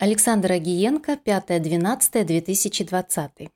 Александр 0.00 0.52
Агиенко, 0.52 1.18
5-12-2020. 1.26 3.50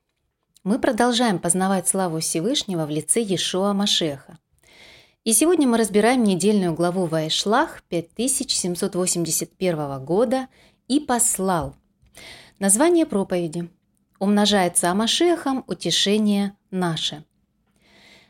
Мы 0.63 0.77
продолжаем 0.77 1.39
познавать 1.39 1.87
славу 1.87 2.19
Всевышнего 2.19 2.85
в 2.85 2.91
лице 2.91 3.21
Иешуа 3.21 3.73
Машеха. 3.73 4.37
И 5.23 5.33
сегодня 5.33 5.67
мы 5.67 5.79
разбираем 5.79 6.23
недельную 6.23 6.75
главу 6.75 7.07
Вайшлах 7.07 7.81
5781 7.89 10.05
года 10.05 10.47
«И 10.87 10.99
послал». 10.99 11.75
Название 12.59 13.07
проповеди 13.07 13.67
«Умножается 14.19 14.91
Амашехом 14.91 15.63
утешение 15.65 16.55
наше». 16.69 17.23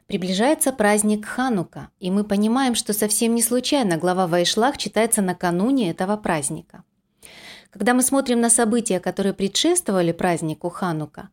Приближается 0.08 0.72
праздник 0.72 1.26
Ханука, 1.26 1.90
и 2.00 2.12
мы 2.12 2.24
понимаем, 2.24 2.76
что 2.76 2.94
совсем 2.94 3.36
не 3.36 3.42
случайно 3.42 3.98
глава 3.98 4.26
Вайшлах 4.26 4.78
читается 4.78 5.22
накануне 5.22 5.92
этого 5.92 6.16
праздника– 6.16 6.85
когда 7.76 7.94
мы 7.94 8.04
смотрим 8.04 8.40
на 8.40 8.50
события, 8.50 9.02
которые 9.02 9.34
предшествовали 9.34 10.14
празднику 10.14 10.70
Ханука, 10.70 11.28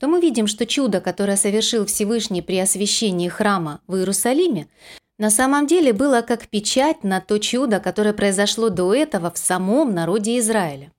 то 0.00 0.08
мы 0.08 0.20
видим, 0.20 0.48
что 0.48 0.66
чудо, 0.66 1.00
которое 1.00 1.36
совершил 1.36 1.86
Всевышний 1.86 2.42
при 2.42 2.58
освящении 2.58 3.28
храма 3.28 3.80
в 3.86 3.94
Иерусалиме, 3.94 4.66
на 5.16 5.30
самом 5.30 5.68
деле 5.68 5.92
было 5.92 6.22
как 6.22 6.48
печать 6.48 7.04
на 7.04 7.20
то 7.20 7.38
чудо, 7.38 7.78
которое 7.78 8.14
произошло 8.14 8.68
до 8.68 8.92
этого 8.92 9.30
в 9.30 9.38
самом 9.38 9.94
народе 9.94 10.40
Израиля. 10.40 10.90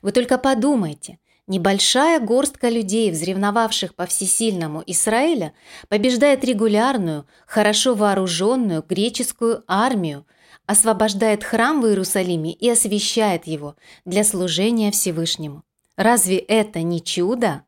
Вы 0.00 0.12
только 0.12 0.38
подумайте, 0.38 1.18
небольшая 1.46 2.20
горстка 2.20 2.68
людей, 2.68 3.10
взревновавших 3.10 3.94
по 3.94 4.06
всесильному 4.06 4.82
Израиля, 4.86 5.52
побеждает 5.88 6.44
регулярную, 6.44 7.26
хорошо 7.46 7.94
вооруженную 7.94 8.84
греческую 8.86 9.64
армию, 9.66 10.26
освобождает 10.66 11.44
храм 11.44 11.80
в 11.80 11.86
Иерусалиме 11.86 12.52
и 12.52 12.68
освящает 12.68 13.46
его 13.46 13.76
для 14.04 14.24
служения 14.24 14.90
Всевышнему. 14.90 15.62
Разве 15.96 16.38
это 16.38 16.82
не 16.82 17.02
чудо? 17.02 17.62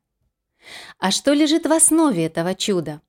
А 0.99 1.11
что 1.11 1.33
лежит 1.33 1.67
в 1.67 1.73
основе 1.73 2.27
этого 2.27 2.55
чуда? 2.55 3.01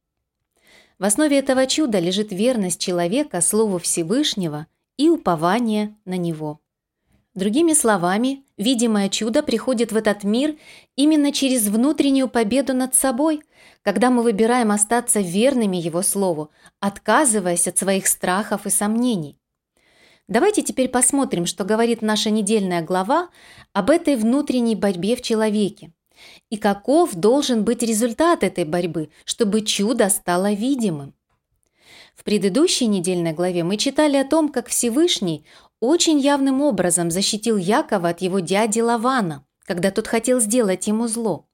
В 1.00 1.06
основе 1.06 1.39
этого 1.39 1.66
чуда 1.66 2.00
лежит 2.00 2.31
верность 2.31 2.80
человека 2.80 3.42
Слову 3.42 3.80
Всевышнего 3.80 4.67
и 4.98 5.09
упование 5.09 5.95
на 6.06 6.17
Него. 6.17 6.59
Другими 7.40 7.72
словами, 7.72 8.44
видимое 8.58 9.08
чудо 9.08 9.42
приходит 9.42 9.94
в 9.94 9.95
этот 9.95 10.26
мир 10.26 10.58
именно 10.98 11.32
через 11.32 11.68
внутреннюю 11.68 12.28
победу 12.28 12.73
над 12.73 12.95
собой, 12.95 13.44
когда 13.82 14.09
мы 14.09 14.23
выбираем 14.23 14.72
остаться 14.72 15.22
верными 15.22 15.78
Его 15.78 16.02
Слову, 16.02 16.52
отказываясь 16.82 17.66
от 17.66 17.78
своих 17.78 18.08
страхов 18.08 18.66
и 18.66 18.70
сомнений. 18.70 19.38
Давайте 20.28 20.64
теперь 20.64 20.90
посмотрим, 20.90 21.45
что 21.45 21.64
говорит 21.64 22.02
наша 22.02 22.30
недельная 22.30 22.82
глава 22.82 23.30
об 23.72 23.90
этой 23.90 24.17
внутренней 24.17 24.76
борьбе 24.76 25.16
в 25.16 25.22
человеке. 25.22 25.94
И 26.50 26.58
каков 26.58 27.16
должен 27.16 27.64
быть 27.64 27.84
результат 27.84 28.44
этой 28.44 28.66
борьбы, 28.66 29.12
чтобы 29.23 29.62
чудо 29.62 30.10
стало 30.10 30.52
видимым. 30.52 31.14
В 32.20 32.26
предыдущей 32.26 32.88
недельной 32.88 33.32
главе 33.32 33.64
мы 33.64 33.78
читали 33.78 34.17
о 34.17 34.26
том, 34.26 34.50
как 34.50 34.67
Всевышний 34.67 35.45
очень 35.80 36.20
явным 36.20 36.62
образом 36.62 37.12
защитил 37.12 37.58
Якова 37.58 38.10
от 38.10 38.22
его 38.22 38.40
дяди 38.40 38.80
Лавана, 38.80 39.46
когда 39.66 39.92
тот 39.92 40.08
хотел 40.08 40.40
сделать 40.40 40.88
ему 40.88 41.08
зло. 41.08 41.48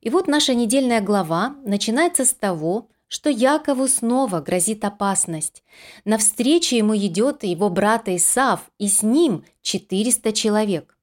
И 0.00 0.10
вот 0.10 0.28
наша 0.28 0.54
недельная 0.54 1.00
глава 1.00 1.56
начинается 1.64 2.24
с 2.24 2.32
того, 2.32 2.88
что 3.08 3.30
Якову 3.30 3.88
снова 3.88 4.40
грозит 4.40 4.84
опасность. 4.84 5.64
Навстречу 6.04 6.76
ему 6.76 6.94
идет 6.96 7.42
его 7.42 7.70
брат 7.70 8.08
Исав, 8.08 8.70
и 8.78 8.86
с 8.88 9.02
ним 9.02 9.44
400 9.62 10.32
человек. 10.32 10.98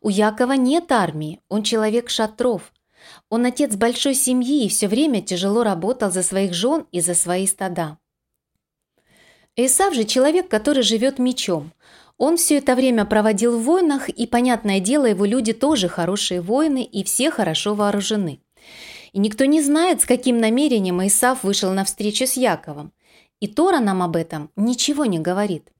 У 0.00 0.08
Якова 0.08 0.52
нет 0.52 0.90
армии, 0.90 1.40
он 1.48 1.62
человек 1.62 2.10
шатров. 2.10 2.72
Он 3.28 3.46
отец 3.46 3.76
большой 3.76 4.14
семьи 4.14 4.66
и 4.66 4.68
все 4.68 4.88
время 4.88 5.22
тяжело 5.22 5.62
работал 5.62 6.10
за 6.10 6.22
своих 6.22 6.52
жен 6.52 6.86
и 6.90 7.00
за 7.00 7.14
свои 7.14 7.46
стада. 7.46 7.98
Исав 9.56 9.94
же 9.94 10.04
человек, 10.04 10.48
который 10.48 10.82
живет 10.82 11.18
мечом. 11.18 11.72
Он 12.18 12.36
все 12.36 12.58
это 12.58 12.74
время 12.74 13.04
проводил 13.04 13.58
в 13.58 13.64
войнах, 13.64 14.08
и, 14.08 14.26
понятное 14.26 14.80
дело, 14.80 15.06
его 15.06 15.24
люди 15.24 15.52
тоже 15.52 15.88
хорошие 15.88 16.40
воины 16.40 16.84
и 16.84 17.02
все 17.02 17.30
хорошо 17.30 17.74
вооружены. 17.74 18.40
И 19.12 19.18
никто 19.18 19.44
не 19.46 19.62
знает, 19.62 20.02
с 20.02 20.04
каким 20.04 20.38
намерением 20.38 21.04
Исав 21.06 21.42
вышел 21.42 21.72
на 21.72 21.84
встречу 21.84 22.26
с 22.26 22.34
Яковом. 22.34 22.92
И 23.40 23.48
Тора 23.48 23.80
нам 23.80 24.02
об 24.02 24.16
этом 24.16 24.50
ничего 24.54 25.06
не 25.06 25.18
говорит. 25.18 25.72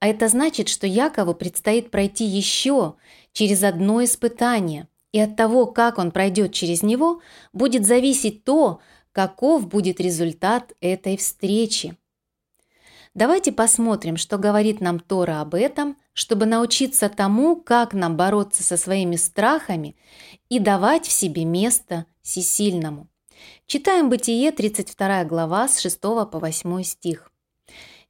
А 0.00 0.08
это 0.08 0.28
значит, 0.28 0.68
что 0.68 0.86
Якову 0.86 1.34
предстоит 1.34 1.90
пройти 1.90 2.24
еще 2.24 2.94
через 3.32 3.62
одно 3.62 4.02
испытание, 4.02 4.88
и 5.12 5.20
от 5.20 5.36
того, 5.36 5.66
как 5.66 5.98
он 5.98 6.10
пройдет 6.10 6.52
через 6.52 6.82
него, 6.82 7.20
будет 7.52 7.86
зависеть 7.86 8.44
то, 8.44 8.80
каков 9.12 9.68
будет 9.68 10.00
результат 10.00 10.72
этой 10.80 11.16
встречи. 11.16 11.96
Давайте 13.16 13.50
посмотрим, 13.50 14.18
что 14.18 14.36
говорит 14.36 14.82
нам 14.82 15.00
Тора 15.00 15.40
об 15.40 15.54
этом, 15.54 15.96
чтобы 16.12 16.44
научиться 16.44 17.08
тому, 17.08 17.56
как 17.56 17.94
нам 17.94 18.14
бороться 18.14 18.62
со 18.62 18.76
своими 18.76 19.16
страхами 19.16 19.96
и 20.50 20.58
давать 20.58 21.06
в 21.06 21.12
себе 21.12 21.46
место 21.46 22.04
всесильному. 22.20 23.08
Читаем 23.66 24.10
Бытие, 24.10 24.52
32 24.52 25.24
глава, 25.24 25.66
с 25.66 25.80
6 25.80 25.98
по 25.98 26.28
8 26.30 26.82
стих. 26.82 27.32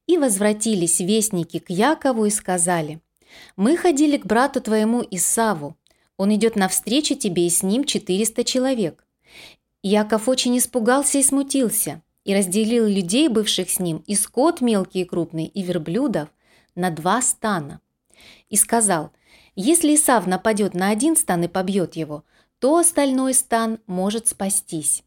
«И 0.08 0.18
возвратились 0.18 0.98
вестники 0.98 1.60
к 1.60 1.70
Якову 1.70 2.24
и 2.24 2.30
сказали, 2.30 3.00
«Мы 3.54 3.76
ходили 3.76 4.16
к 4.16 4.26
брату 4.26 4.60
твоему 4.60 5.04
Исаву, 5.08 5.76
он 6.16 6.34
идет 6.34 6.56
навстречу 6.56 7.14
тебе, 7.14 7.46
и 7.46 7.50
с 7.50 7.62
ним 7.62 7.84
400 7.84 8.42
человек». 8.42 9.06
Яков 9.84 10.28
очень 10.28 10.58
испугался 10.58 11.18
и 11.18 11.22
смутился, 11.22 12.02
и 12.26 12.34
разделил 12.34 12.86
людей, 12.86 13.28
бывших 13.28 13.70
с 13.70 13.78
ним, 13.78 14.02
и 14.04 14.16
скот 14.16 14.60
мелкий 14.60 15.02
и 15.02 15.04
крупный, 15.04 15.46
и 15.46 15.62
верблюдов, 15.62 16.28
на 16.74 16.90
два 16.90 17.22
стана. 17.22 17.80
И 18.50 18.56
сказал, 18.56 19.12
если 19.54 19.94
Исав 19.94 20.26
нападет 20.26 20.74
на 20.74 20.90
один 20.90 21.16
стан 21.16 21.44
и 21.44 21.48
побьет 21.48 21.94
его, 21.94 22.24
то 22.58 22.78
остальной 22.78 23.32
стан 23.32 23.78
может 23.86 24.26
спастись. 24.26 25.04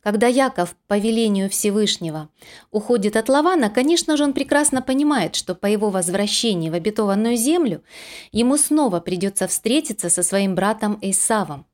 Когда 0.00 0.26
Яков 0.26 0.74
по 0.86 0.96
велению 0.96 1.50
Всевышнего 1.50 2.30
уходит 2.70 3.16
от 3.16 3.28
Лавана, 3.28 3.68
конечно 3.68 4.16
же, 4.16 4.24
он 4.24 4.32
прекрасно 4.32 4.80
понимает, 4.80 5.34
что 5.34 5.54
по 5.54 5.66
его 5.66 5.90
возвращении 5.90 6.70
в 6.70 6.74
обетованную 6.74 7.36
землю 7.36 7.82
ему 8.30 8.56
снова 8.56 9.00
придется 9.00 9.46
встретиться 9.46 10.08
со 10.08 10.22
своим 10.22 10.54
братом 10.54 10.98
Исавом. 11.02 11.66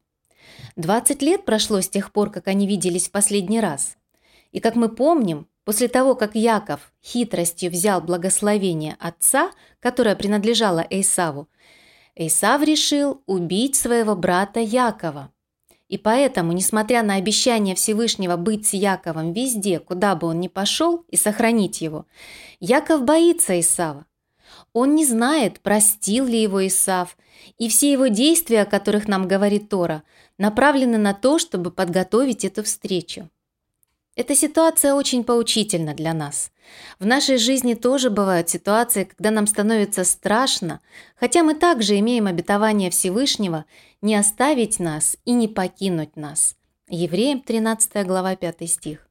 20 0.74 1.22
лет 1.22 1.44
прошло 1.44 1.80
с 1.80 1.88
тех 1.88 2.10
пор, 2.12 2.30
как 2.30 2.48
они 2.48 2.66
виделись 2.66 3.08
в 3.08 3.12
последний 3.12 3.60
раз. 3.60 3.98
И 4.52 4.60
как 4.60 4.76
мы 4.76 4.88
помним, 4.88 5.46
после 5.64 5.88
того, 5.88 6.14
как 6.14 6.34
Яков 6.34 6.92
хитростью 7.04 7.70
взял 7.70 8.00
благословение 8.00 8.96
отца, 8.98 9.50
которое 9.80 10.16
принадлежало 10.16 10.86
Исаву, 10.88 11.48
Исав 12.16 12.62
решил 12.62 13.22
убить 13.26 13.76
своего 13.76 14.16
брата 14.16 14.60
Якова. 14.60 15.30
И 15.88 15.96
поэтому, 15.96 16.52
несмотря 16.52 17.02
на 17.02 17.14
обещание 17.14 17.74
Всевышнего 17.74 18.36
быть 18.36 18.66
с 18.66 18.74
Яковом 18.74 19.32
везде, 19.32 19.78
куда 19.78 20.16
бы 20.16 20.26
он 20.26 20.40
ни 20.40 20.48
пошел, 20.48 21.04
и 21.08 21.16
сохранить 21.16 21.80
его, 21.80 22.06
Яков 22.60 23.04
боится 23.04 23.58
Исава. 23.58 24.04
Он 24.72 24.94
не 24.94 25.06
знает, 25.06 25.60
простил 25.60 26.26
ли 26.26 26.42
его 26.42 26.66
Исав, 26.66 27.16
и 27.56 27.68
все 27.68 27.90
его 27.92 28.08
действия, 28.08 28.62
о 28.62 28.66
которых 28.66 29.08
нам 29.08 29.26
говорит 29.28 29.68
Тора, 29.68 30.02
направлены 30.36 30.98
на 30.98 31.14
то, 31.14 31.38
чтобы 31.38 31.70
подготовить 31.70 32.44
эту 32.44 32.62
встречу. 32.62 33.30
Эта 34.18 34.34
ситуация 34.34 34.94
очень 34.94 35.22
поучительна 35.22 35.94
для 35.94 36.12
нас. 36.12 36.50
В 36.98 37.06
нашей 37.06 37.36
жизни 37.36 37.74
тоже 37.74 38.10
бывают 38.10 38.48
ситуации, 38.48 39.04
когда 39.04 39.30
нам 39.30 39.46
становится 39.46 40.02
страшно, 40.02 40.80
хотя 41.14 41.44
мы 41.44 41.54
также 41.54 41.96
имеем 42.00 42.26
обетование 42.26 42.90
Всевышнего 42.90 43.64
не 44.02 44.16
оставить 44.16 44.80
нас 44.80 45.16
и 45.24 45.30
не 45.30 45.46
покинуть 45.46 46.16
нас. 46.16 46.56
Евреям 46.88 47.40
13 47.40 48.04
глава 48.04 48.34
5 48.34 48.68
стих. 48.68 49.08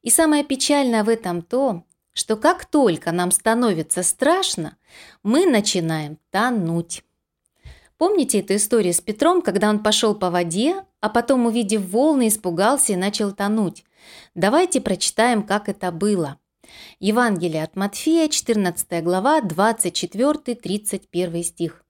И 0.00 0.08
самое 0.08 0.44
печальное 0.44 1.04
в 1.04 1.10
этом 1.10 1.42
то, 1.42 1.84
что 2.14 2.36
как 2.36 2.64
только 2.64 3.12
нам 3.12 3.32
становится 3.32 4.02
страшно, 4.02 4.78
мы 5.22 5.44
начинаем 5.44 6.16
тонуть. 6.30 7.04
Помните 7.98 8.40
эту 8.40 8.56
историю 8.56 8.94
с 8.94 9.02
Петром, 9.02 9.42
когда 9.42 9.68
он 9.68 9.82
пошел 9.82 10.14
по 10.14 10.30
воде, 10.30 10.86
а 11.02 11.10
потом, 11.10 11.44
увидев 11.44 11.82
волны, 11.90 12.28
испугался 12.28 12.94
и 12.94 12.96
начал 12.96 13.32
тонуть? 13.32 13.84
Давайте 14.34 14.80
прочитаем, 14.80 15.42
как 15.42 15.68
это 15.68 15.92
было. 15.92 16.38
Евангелие 17.00 17.64
от 17.64 17.76
Матфея, 17.76 18.28
14 18.28 19.02
глава, 19.02 19.40
24-31 19.40 21.42
стих. 21.42 21.84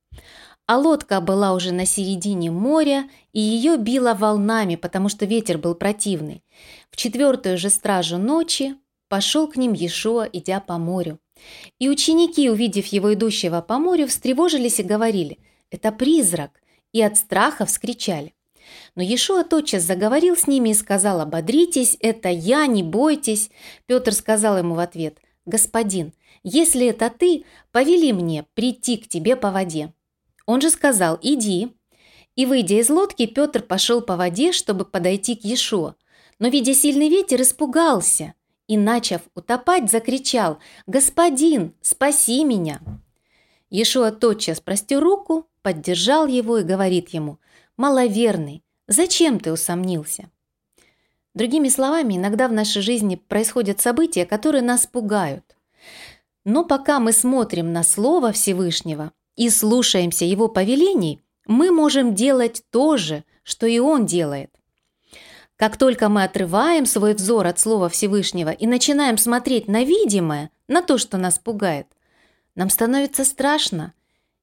А 0.67 0.79
лодка 0.79 1.20
была 1.20 1.55
уже 1.55 1.73
на 1.73 1.87
середине 1.87 2.50
моря, 2.50 3.09
и 3.32 3.41
ее 3.41 3.76
било 3.76 4.14
волнами, 4.14 4.76
потому 4.76 5.09
что 5.09 5.26
ветер 5.26 5.59
был 5.59 5.75
противный. 5.75 6.43
В 6.91 6.97
четвертую 6.97 7.59
же 7.59 7.69
стражу 7.69 8.19
ночи 8.19 8.76
пошел 9.08 9.49
к 9.49 9.56
ним 9.56 9.73
Иешуа, 9.73 10.29
идя 10.32 10.61
по 10.61 10.79
морю. 10.79 11.19
И 11.79 11.88
ученики, 11.88 12.49
увидев 12.49 12.87
его 12.87 13.12
идущего 13.12 13.61
по 13.61 13.79
морю, 13.79 14.06
встревожились 14.06 14.79
и 14.79 14.85
говорили, 14.85 15.41
это 15.70 15.91
призрак, 15.91 16.61
и 16.93 17.03
от 17.03 17.17
страха 17.17 17.67
вскричали. 17.67 18.35
Но 18.94 19.02
Иешуа 19.02 19.44
тотчас 19.44 19.82
заговорил 19.82 20.36
с 20.36 20.46
ними 20.46 20.70
и 20.70 20.74
сказал, 20.74 21.20
«Ободритесь, 21.20 21.96
это 22.00 22.28
я, 22.28 22.66
не 22.66 22.82
бойтесь». 22.82 23.50
Петр 23.86 24.12
сказал 24.12 24.58
ему 24.58 24.74
в 24.74 24.78
ответ, 24.78 25.19
«Господин, 25.46 26.12
если 26.42 26.86
это 26.86 27.10
ты, 27.10 27.44
повели 27.70 28.12
мне 28.12 28.46
прийти 28.54 28.96
к 28.96 29.08
тебе 29.08 29.36
по 29.36 29.50
воде». 29.50 29.92
Он 30.46 30.60
же 30.60 30.70
сказал, 30.70 31.19
«Иди». 31.22 31.72
И, 32.34 32.46
выйдя 32.46 32.80
из 32.80 32.88
лодки, 32.88 33.26
Петр 33.26 33.62
пошел 33.62 34.00
по 34.00 34.16
воде, 34.16 34.52
чтобы 34.52 34.84
подойти 34.84 35.36
к 35.36 35.44
Иешуа. 35.44 35.96
Но, 36.38 36.48
видя 36.48 36.74
сильный 36.74 37.08
ветер, 37.08 37.42
испугался 37.42 38.34
и, 38.66 38.76
начав 38.76 39.22
утопать, 39.34 39.90
закричал, 39.90 40.58
«Господин, 40.86 41.74
спаси 41.82 42.44
меня!» 42.44 42.80
Иешуа 43.70 44.12
тотчас 44.12 44.60
простер 44.60 45.00
руку, 45.00 45.46
поддержал 45.62 46.26
его 46.26 46.58
и 46.58 46.64
говорит 46.64 47.10
ему, 47.10 47.38
«Маловерный, 47.76 48.62
зачем 48.86 49.40
ты 49.40 49.52
усомнился?» 49.52 50.30
Другими 51.34 51.69
словами, 51.69 52.16
иногда 52.16 52.46
в 52.46 52.52
нашей 52.52 52.82
жизни 52.82 53.16
происходят 53.16 53.80
события, 53.80 54.26
которые 54.26 54.62
нас 54.62 54.86
пугают. 54.86 55.56
Но 56.44 56.64
пока 56.64 57.00
мы 57.00 57.12
смотрим 57.12 57.72
на 57.72 57.82
Слово 57.82 58.32
Всевышнего 58.32 59.12
и 59.36 59.48
слушаемся 59.48 60.24
Его 60.26 60.48
повелений, 60.48 61.20
мы 61.46 61.70
можем 61.70 62.14
делать 62.14 62.62
то 62.70 62.96
же, 62.96 63.24
что 63.44 63.66
и 63.66 63.78
Он 63.78 64.04
делает. 64.04 64.50
Как 65.56 65.76
только 65.76 66.08
мы 66.08 66.24
отрываем 66.24 66.86
свой 66.86 67.14
взор 67.14 67.46
от 67.46 67.58
Слова 67.58 67.88
Всевышнего 67.88 68.50
и 68.50 68.66
начинаем 68.66 69.16
смотреть 69.16 69.69
на 69.69 69.84
видимое, 69.84 70.50
на 70.69 70.82
то, 70.82 70.98
что 70.98 71.16
нас 71.16 71.38
пугает, 71.38 71.86
нам 72.54 72.69
становится 72.69 73.24
страшно, 73.24 73.94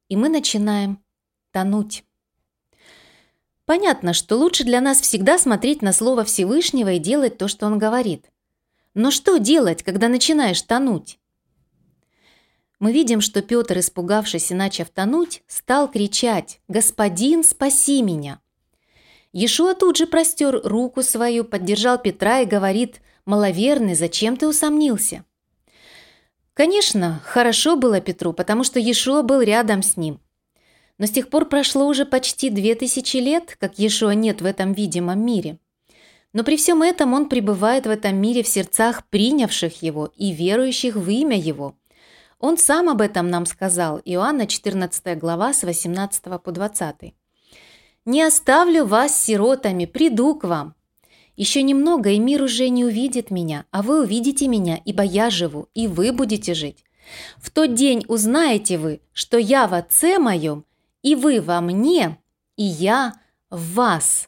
и 0.08 0.16
мы 0.16 0.30
начинаем 0.30 1.00
тонуть. 1.52 2.04
Понятно, 3.70 4.14
что 4.14 4.36
лучше 4.36 4.64
для 4.64 4.82
нас 4.82 5.00
всегда 5.00 5.38
смотреть 5.38 5.84
на 5.84 5.94
Слово 5.94 6.24
Всевышнего 6.24 6.94
и 6.94 6.98
делать 6.98 7.38
то, 7.38 7.48
что 7.48 7.68
Он 7.68 7.78
говорит. 7.78 8.26
Но 8.96 9.12
что 9.12 9.38
делать, 9.38 9.84
когда 9.84 10.08
начинаешь 10.08 10.64
тонуть? 10.64 11.20
Мы 12.80 12.92
видим, 12.92 13.22
что 13.22 13.44
Петр, 13.44 13.78
испугавшись 13.78 14.50
и 14.50 14.56
начав 14.56 14.90
тонуть, 14.90 15.44
стал 15.46 15.88
кричать 15.88 16.62
«Господин, 16.68 17.44
спаси 17.44 18.02
меня!». 18.02 18.40
Иешуа 19.34 19.76
тут 19.76 19.98
же 19.98 20.08
простер 20.08 20.62
руку 20.64 21.04
свою, 21.04 21.44
поддержал 21.44 22.00
Петра 22.00 22.40
и 22.40 22.48
говорит 22.48 23.02
«Маловерный, 23.26 23.94
зачем 23.94 24.36
ты 24.36 24.48
усомнился?» 24.48 25.26
Конечно, 26.56 27.22
хорошо 27.24 27.76
было 27.76 28.02
Петру, 28.02 28.34
потому 28.34 28.64
что 28.64 28.80
Иешуа 28.80 29.22
был 29.22 29.42
рядом 29.42 29.84
с 29.84 29.96
ним. 29.96 30.22
Но 31.00 31.08
с 31.08 31.12
тех 31.12 31.30
пор 31.30 31.46
прошло 31.46 31.88
уже 31.88 32.06
почти 32.06 32.50
две 32.50 32.76
тысячи 32.76 33.18
лет, 33.18 33.58
как 33.60 33.80
Иешуа 33.80 34.12
нет 34.12 34.42
в 34.42 34.46
этом 34.46 34.74
видимом 34.74 35.26
мире. 35.26 35.58
Но 36.34 36.44
при 36.44 36.58
всем 36.58 36.84
этом 36.84 37.14
он 37.14 37.28
пребывает 37.28 37.88
в 37.88 37.90
этом 37.90 38.18
мире 38.18 38.44
в 38.44 38.48
сердцах 38.48 39.08
принявших 39.08 39.82
его 39.82 40.12
и 40.16 40.32
верующих 40.32 40.96
в 40.96 41.10
имя 41.10 41.40
его. 41.40 41.76
Он 42.38 42.58
сам 42.58 42.90
об 42.90 43.02
этом 43.02 43.30
нам 43.30 43.46
сказал, 43.46 44.00
Иоанна 44.06 44.46
14 44.46 45.18
глава 45.18 45.54
с 45.54 45.64
18 45.64 46.42
по 46.44 46.52
20. 46.52 47.14
«Не 48.06 48.22
оставлю 48.22 48.86
вас 48.86 49.20
сиротами, 49.20 49.86
приду 49.86 50.36
к 50.36 50.44
вам. 50.44 50.76
Еще 51.36 51.64
немного, 51.64 52.10
и 52.10 52.20
мир 52.20 52.44
уже 52.44 52.68
не 52.68 52.84
увидит 52.84 53.32
меня, 53.32 53.66
а 53.72 53.82
вы 53.82 54.02
увидите 54.02 54.50
меня, 54.50 54.80
ибо 54.84 55.04
я 55.04 55.30
живу, 55.30 55.70
и 55.74 55.88
вы 55.88 56.12
будете 56.12 56.54
жить. 56.54 56.84
В 57.38 57.50
тот 57.50 57.74
день 57.74 58.04
узнаете 58.08 58.78
вы, 58.78 59.02
что 59.14 59.38
я 59.38 59.68
в 59.68 59.74
Отце 59.74 60.20
моем, 60.20 60.66
и 61.02 61.16
вы 61.16 61.42
во 61.42 61.62
мне, 61.62 62.18
и 62.56 62.64
я 62.64 63.14
в 63.50 63.74
вас. 63.74 64.28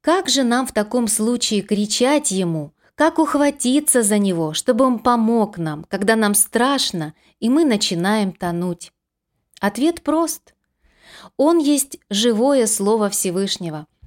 Как 0.00 0.28
же 0.28 0.42
нам 0.42 0.66
в 0.66 0.72
таком 0.72 1.08
случае 1.08 1.62
кричать 1.62 2.30
Ему, 2.30 2.72
как 2.94 3.18
ухватиться 3.18 4.02
за 4.02 4.18
Него, 4.18 4.54
чтобы 4.54 4.84
Он 4.84 4.98
помог 4.98 5.58
нам, 5.58 5.84
когда 5.84 6.16
нам 6.16 6.34
страшно, 6.34 7.14
и 7.40 7.48
мы 7.48 7.64
начинаем 7.64 8.32
тонуть? 8.32 8.92
Ответ 9.60 10.02
прост. 10.02 10.54
Он 11.36 11.58
есть 11.58 11.98
живое 12.10 12.66
Слово 12.66 13.10
Всевышнего– 13.10 13.86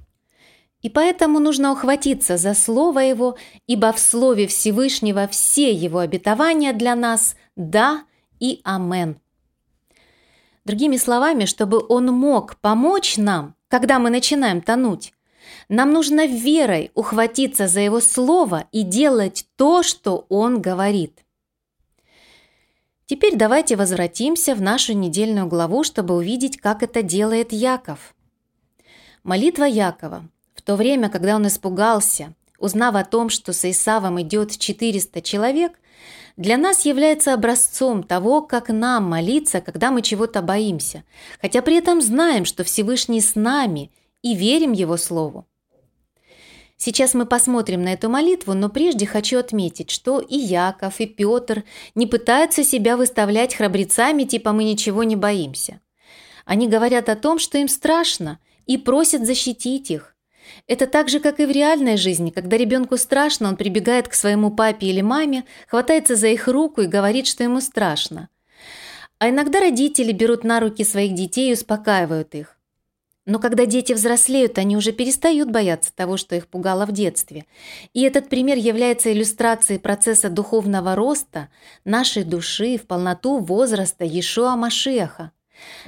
и 0.82 0.88
поэтому 0.88 1.38
нужно 1.38 1.72
ухватиться 1.72 2.36
за 2.36 2.54
Слово 2.54 2.98
Его, 3.00 3.36
ибо 3.66 3.92
в 3.92 4.00
Слове 4.00 4.48
Всевышнего 4.48 5.28
все 5.28 5.72
Его 5.72 6.00
обетования 6.00 6.72
для 6.72 6.96
нас 6.96 7.36
«да» 7.56 8.04
и 8.40 8.60
«амен». 8.64 9.20
Другими 10.64 10.96
словами, 10.96 11.44
чтобы 11.44 11.84
Он 11.88 12.06
мог 12.06 12.56
помочь 12.58 13.16
нам, 13.16 13.54
когда 13.68 13.98
мы 13.98 14.10
начинаем 14.10 14.62
тонуть, 14.62 15.12
нам 15.68 15.92
нужно 15.92 16.26
верой 16.26 16.90
ухватиться 16.94 17.66
за 17.66 17.80
Его 17.80 18.00
Слово 18.00 18.66
и 18.72 18.82
делать 18.82 19.46
то, 19.56 19.82
что 19.82 20.26
Он 20.28 20.60
говорит. 20.60 21.20
Теперь 23.06 23.36
давайте 23.36 23.76
возвратимся 23.76 24.54
в 24.54 24.62
нашу 24.62 24.92
недельную 24.94 25.46
главу, 25.46 25.84
чтобы 25.84 26.14
увидеть, 26.14 26.58
как 26.58 26.82
это 26.82 27.02
делает 27.02 27.52
Яков. 27.52 28.14
Молитва 29.24 29.64
Якова– 29.64 30.28
в 30.62 30.64
то 30.64 30.76
время, 30.76 31.08
когда 31.08 31.34
он 31.34 31.46
испугался, 31.48 32.34
узнав 32.56 32.94
о 32.94 33.04
том, 33.04 33.30
что 33.30 33.52
с 33.52 33.68
Исавом 33.68 34.22
идет 34.22 34.56
400 34.56 35.20
человек, 35.20 35.72
для 36.36 36.56
нас 36.56 36.84
является 36.86 37.34
образцом 37.34 38.02
того, 38.02 38.42
как 38.42 38.68
нам 38.68 39.04
молиться, 39.04 39.60
когда 39.60 39.90
мы 39.90 40.02
чего-то 40.02 40.42
боимся, 40.42 41.04
хотя 41.40 41.62
при 41.62 41.76
этом 41.76 42.00
знаем, 42.00 42.44
что 42.44 42.64
Всевышний 42.64 43.20
с 43.20 43.34
нами 43.34 43.90
и 44.22 44.34
верим 44.34 44.72
Его 44.72 44.96
Слову. 44.96 45.46
Сейчас 46.76 47.14
мы 47.14 47.26
посмотрим 47.26 47.84
на 47.84 47.92
эту 47.92 48.08
молитву, 48.08 48.54
но 48.54 48.68
прежде 48.68 49.06
хочу 49.06 49.38
отметить, 49.38 49.90
что 49.90 50.18
и 50.18 50.36
Яков, 50.36 50.98
и 50.98 51.06
Петр 51.06 51.62
не 51.94 52.08
пытаются 52.08 52.64
себя 52.64 52.96
выставлять 52.96 53.54
храбрецами, 53.54 54.24
типа 54.24 54.52
мы 54.52 54.64
ничего 54.64 55.04
не 55.04 55.14
боимся. 55.14 55.80
Они 56.44 56.66
говорят 56.66 57.08
о 57.08 57.14
том, 57.14 57.38
что 57.38 57.58
им 57.58 57.68
страшно, 57.68 58.40
и 58.66 58.78
просят 58.78 59.24
защитить 59.24 59.92
их, 59.92 60.11
это 60.66 60.86
так 60.86 61.08
же, 61.08 61.20
как 61.20 61.40
и 61.40 61.46
в 61.46 61.50
реальной 61.50 61.96
жизни, 61.96 62.30
когда 62.30 62.56
ребенку 62.56 62.96
страшно, 62.96 63.48
он 63.48 63.56
прибегает 63.56 64.08
к 64.08 64.14
своему 64.14 64.50
папе 64.50 64.86
или 64.86 65.00
маме, 65.00 65.44
хватается 65.66 66.16
за 66.16 66.28
их 66.28 66.48
руку 66.48 66.82
и 66.82 66.86
говорит, 66.86 67.26
что 67.26 67.42
ему 67.42 67.60
страшно. 67.60 68.28
А 69.18 69.28
иногда 69.30 69.60
родители 69.60 70.12
берут 70.12 70.44
на 70.44 70.60
руки 70.60 70.84
своих 70.84 71.14
детей 71.14 71.50
и 71.50 71.52
успокаивают 71.52 72.34
их. 72.34 72.58
Но 73.24 73.38
когда 73.38 73.66
дети 73.66 73.92
взрослеют, 73.92 74.58
они 74.58 74.76
уже 74.76 74.90
перестают 74.90 75.50
бояться 75.50 75.94
того, 75.94 76.16
что 76.16 76.34
их 76.34 76.48
пугало 76.48 76.86
в 76.86 76.92
детстве. 76.92 77.46
И 77.92 78.02
этот 78.02 78.28
пример 78.28 78.58
является 78.58 79.12
иллюстрацией 79.12 79.78
процесса 79.78 80.28
духовного 80.28 80.96
роста 80.96 81.48
нашей 81.84 82.24
души 82.24 82.76
в 82.78 82.86
полноту 82.86 83.38
возраста 83.38 84.04
Иешуа 84.04 84.56
Машеха 84.56 85.30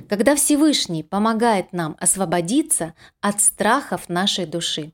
когда 0.09 0.35
Всевышний 0.37 1.03
помогает 1.03 1.73
нам 1.73 1.97
освободиться 1.99 2.95
от 3.21 3.41
страхов 3.41 4.09
нашей 4.09 4.47
души. 4.47 4.93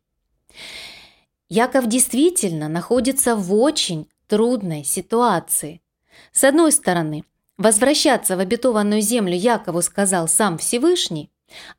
Яков 1.49 1.87
действительно 1.87 2.68
находится 2.68 3.34
в 3.34 3.52
очень 3.54 4.08
трудной 4.28 4.84
ситуации. 4.84 5.80
С 6.32 6.44
одной 6.44 6.72
стороны, 6.72 7.25
возвращаться 7.56 8.37
в 8.37 8.40
обетованную 8.40 9.00
землю 9.00 9.34
Якову 9.34 9.82
сказал 9.82 10.28
сам 10.28 10.58
Всевышний, 10.58 11.30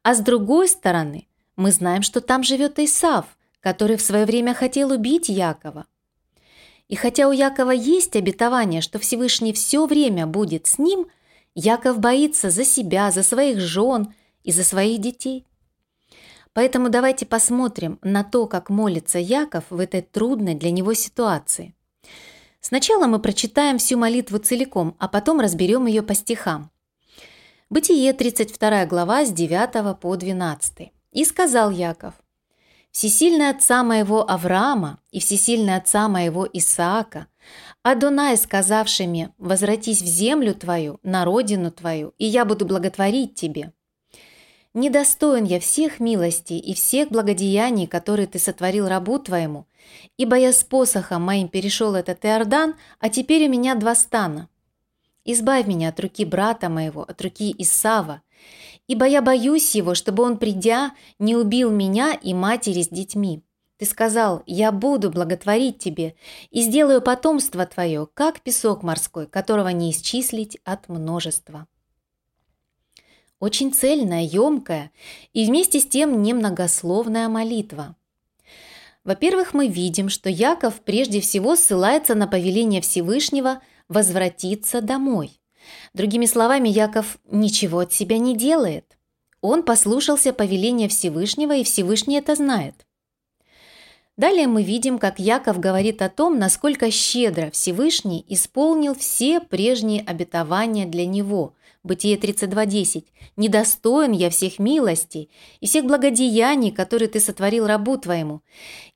а 0.03 0.13
с 0.13 0.19
другой 0.19 0.67
стороны, 0.67 1.27
мы 1.55 1.71
знаем, 1.71 2.01
что 2.01 2.19
там 2.19 2.43
живет 2.43 2.79
Исав, 2.79 3.25
который 3.61 3.95
в 3.95 4.01
свое 4.01 4.25
время 4.25 4.53
хотел 4.53 4.91
убить 4.91 5.29
Якова. 5.29 5.85
И 6.89 6.95
хотя 6.95 7.29
у 7.29 7.31
Якова 7.31 7.71
есть 7.71 8.17
обетование, 8.17 8.81
что 8.81 8.99
Всевышний 8.99 9.53
все 9.53 9.85
время 9.85 10.27
будет 10.27 10.67
с 10.67 10.77
ним– 10.77 11.07
Яков 11.53 11.99
боится 11.99 12.49
за 12.49 12.63
себя, 12.63 13.11
за 13.11 13.23
своих 13.23 13.59
жен 13.59 14.13
и 14.43 14.51
за 14.51 14.63
своих 14.63 15.01
детей. 15.01 15.45
Поэтому 16.53 16.89
давайте 16.89 17.25
посмотрим 17.25 17.99
на 18.01 18.23
то, 18.23 18.45
как 18.47 18.69
молится 18.69 19.19
Яков 19.19 19.65
в 19.69 19.79
этой 19.79 20.01
трудной 20.01 20.55
для 20.55 20.71
него 20.71 20.93
ситуации. 20.93 21.73
Сначала 22.59 23.07
мы 23.07 23.19
прочитаем 23.19 23.77
всю 23.77 23.97
молитву 23.97 24.37
целиком, 24.37 24.95
а 24.99 25.07
потом 25.07 25.39
разберем 25.39 25.87
ее 25.87 26.03
по 26.03 26.13
стихам. 26.13 26.71
Бытие, 27.69 28.13
32 28.13 28.85
глава, 28.85 29.25
с 29.25 29.31
9 29.31 29.97
по 29.99 30.15
12. 30.15 30.91
«И 31.11 31.25
сказал 31.25 31.71
Яков, 31.71 32.13
«Всесильный 32.91 33.49
отца 33.49 33.83
моего 33.83 34.29
Авраама 34.29 34.99
и 35.11 35.21
всесильный 35.21 35.77
отца 35.77 36.09
моего 36.09 36.47
Исаака, 36.51 37.27
Адонай, 37.83 38.37
сказавшими, 38.37 39.33
«Возвратись 39.39 40.03
в 40.03 40.05
землю 40.05 40.53
твою, 40.53 40.99
на 41.01 41.25
родину 41.25 41.71
твою, 41.71 42.13
и 42.19 42.25
я 42.25 42.45
буду 42.45 42.65
благотворить 42.65 43.33
тебе». 43.33 43.73
Недостоин 44.75 45.45
я 45.45 45.59
всех 45.59 45.99
милостей 45.99 46.59
и 46.59 46.73
всех 46.75 47.09
благодеяний, 47.09 47.87
которые 47.87 48.27
ты 48.27 48.37
сотворил 48.37 48.87
рабу 48.87 49.17
твоему, 49.17 49.65
ибо 50.15 50.37
я 50.37 50.53
с 50.53 50.63
посохом 50.63 51.23
моим 51.23 51.49
перешел 51.49 51.95
этот 51.95 52.23
Иордан, 52.23 52.75
а 52.99 53.09
теперь 53.09 53.47
у 53.47 53.51
меня 53.51 53.73
два 53.75 53.95
стана. 53.95 54.47
избавь 55.25 55.67
меня 55.67 55.89
от 55.89 55.99
руки 55.99 56.23
брата 56.23 56.69
моего, 56.69 57.01
от 57.01 57.19
руки 57.21 57.53
Исава, 57.57 58.21
ибо 58.87 59.05
я 59.05 59.21
боюсь 59.21 59.75
его, 59.75 59.95
чтобы 59.95 60.23
он, 60.23 60.37
придя, 60.37 60.93
не 61.19 61.35
убил 61.35 61.71
меня 61.71 62.13
и 62.13 62.33
матери 62.33 62.83
с 62.83 62.89
детьми. 62.89 63.41
Ты 63.81 63.87
сказал, 63.87 64.43
я 64.45 64.71
буду 64.71 65.09
благотворить 65.09 65.79
тебе 65.79 66.13
и 66.51 66.61
сделаю 66.61 67.01
потомство 67.01 67.65
твое, 67.65 68.07
как 68.13 68.41
песок 68.41 68.83
морской, 68.83 69.25
которого 69.25 69.69
не 69.69 69.89
исчислить 69.89 70.59
от 70.63 70.87
множества. 70.87 71.65
Очень 73.39 73.73
цельная, 73.73 74.21
емкая 74.21 74.91
и 75.33 75.47
вместе 75.47 75.79
с 75.79 75.87
тем 75.87 76.21
немногословная 76.21 77.27
молитва. 77.27 77.95
Во-первых, 79.03 79.55
мы 79.55 79.67
видим, 79.67 80.09
что 80.09 80.29
Яков 80.29 80.81
прежде 80.81 81.19
всего 81.19 81.55
ссылается 81.55 82.13
на 82.13 82.27
повеление 82.27 82.81
Всевышнего 82.81 83.63
возвратиться 83.89 84.81
домой. 84.81 85.41
Другими 85.95 86.27
словами, 86.27 86.69
Яков 86.69 87.17
ничего 87.31 87.79
от 87.79 87.91
себя 87.91 88.19
не 88.19 88.37
делает. 88.37 88.99
Он 89.41 89.63
послушался 89.63 90.33
повеления 90.33 90.87
Всевышнего, 90.87 91.55
и 91.55 91.63
Всевышний 91.63 92.17
это 92.19 92.35
знает. 92.35 92.85
Далее 94.17 94.47
мы 94.47 94.63
видим, 94.63 94.99
как 94.99 95.19
Яков 95.19 95.59
говорит 95.59 96.01
о 96.01 96.09
том, 96.09 96.37
насколько 96.37 96.91
щедро 96.91 97.49
Всевышний 97.51 98.25
исполнил 98.27 98.93
все 98.93 99.39
прежние 99.39 100.01
обетования 100.01 100.85
для 100.85 101.05
него. 101.05 101.55
Бытие 101.83 102.17
32.10. 102.17 103.05
«Недостоин 103.37 104.11
я 104.11 104.29
всех 104.29 104.59
милостей 104.59 105.31
и 105.61 105.65
всех 105.65 105.85
благодеяний, 105.85 106.71
которые 106.71 107.07
ты 107.07 107.19
сотворил 107.19 107.65
рабу 107.65 107.97
твоему. 107.97 108.41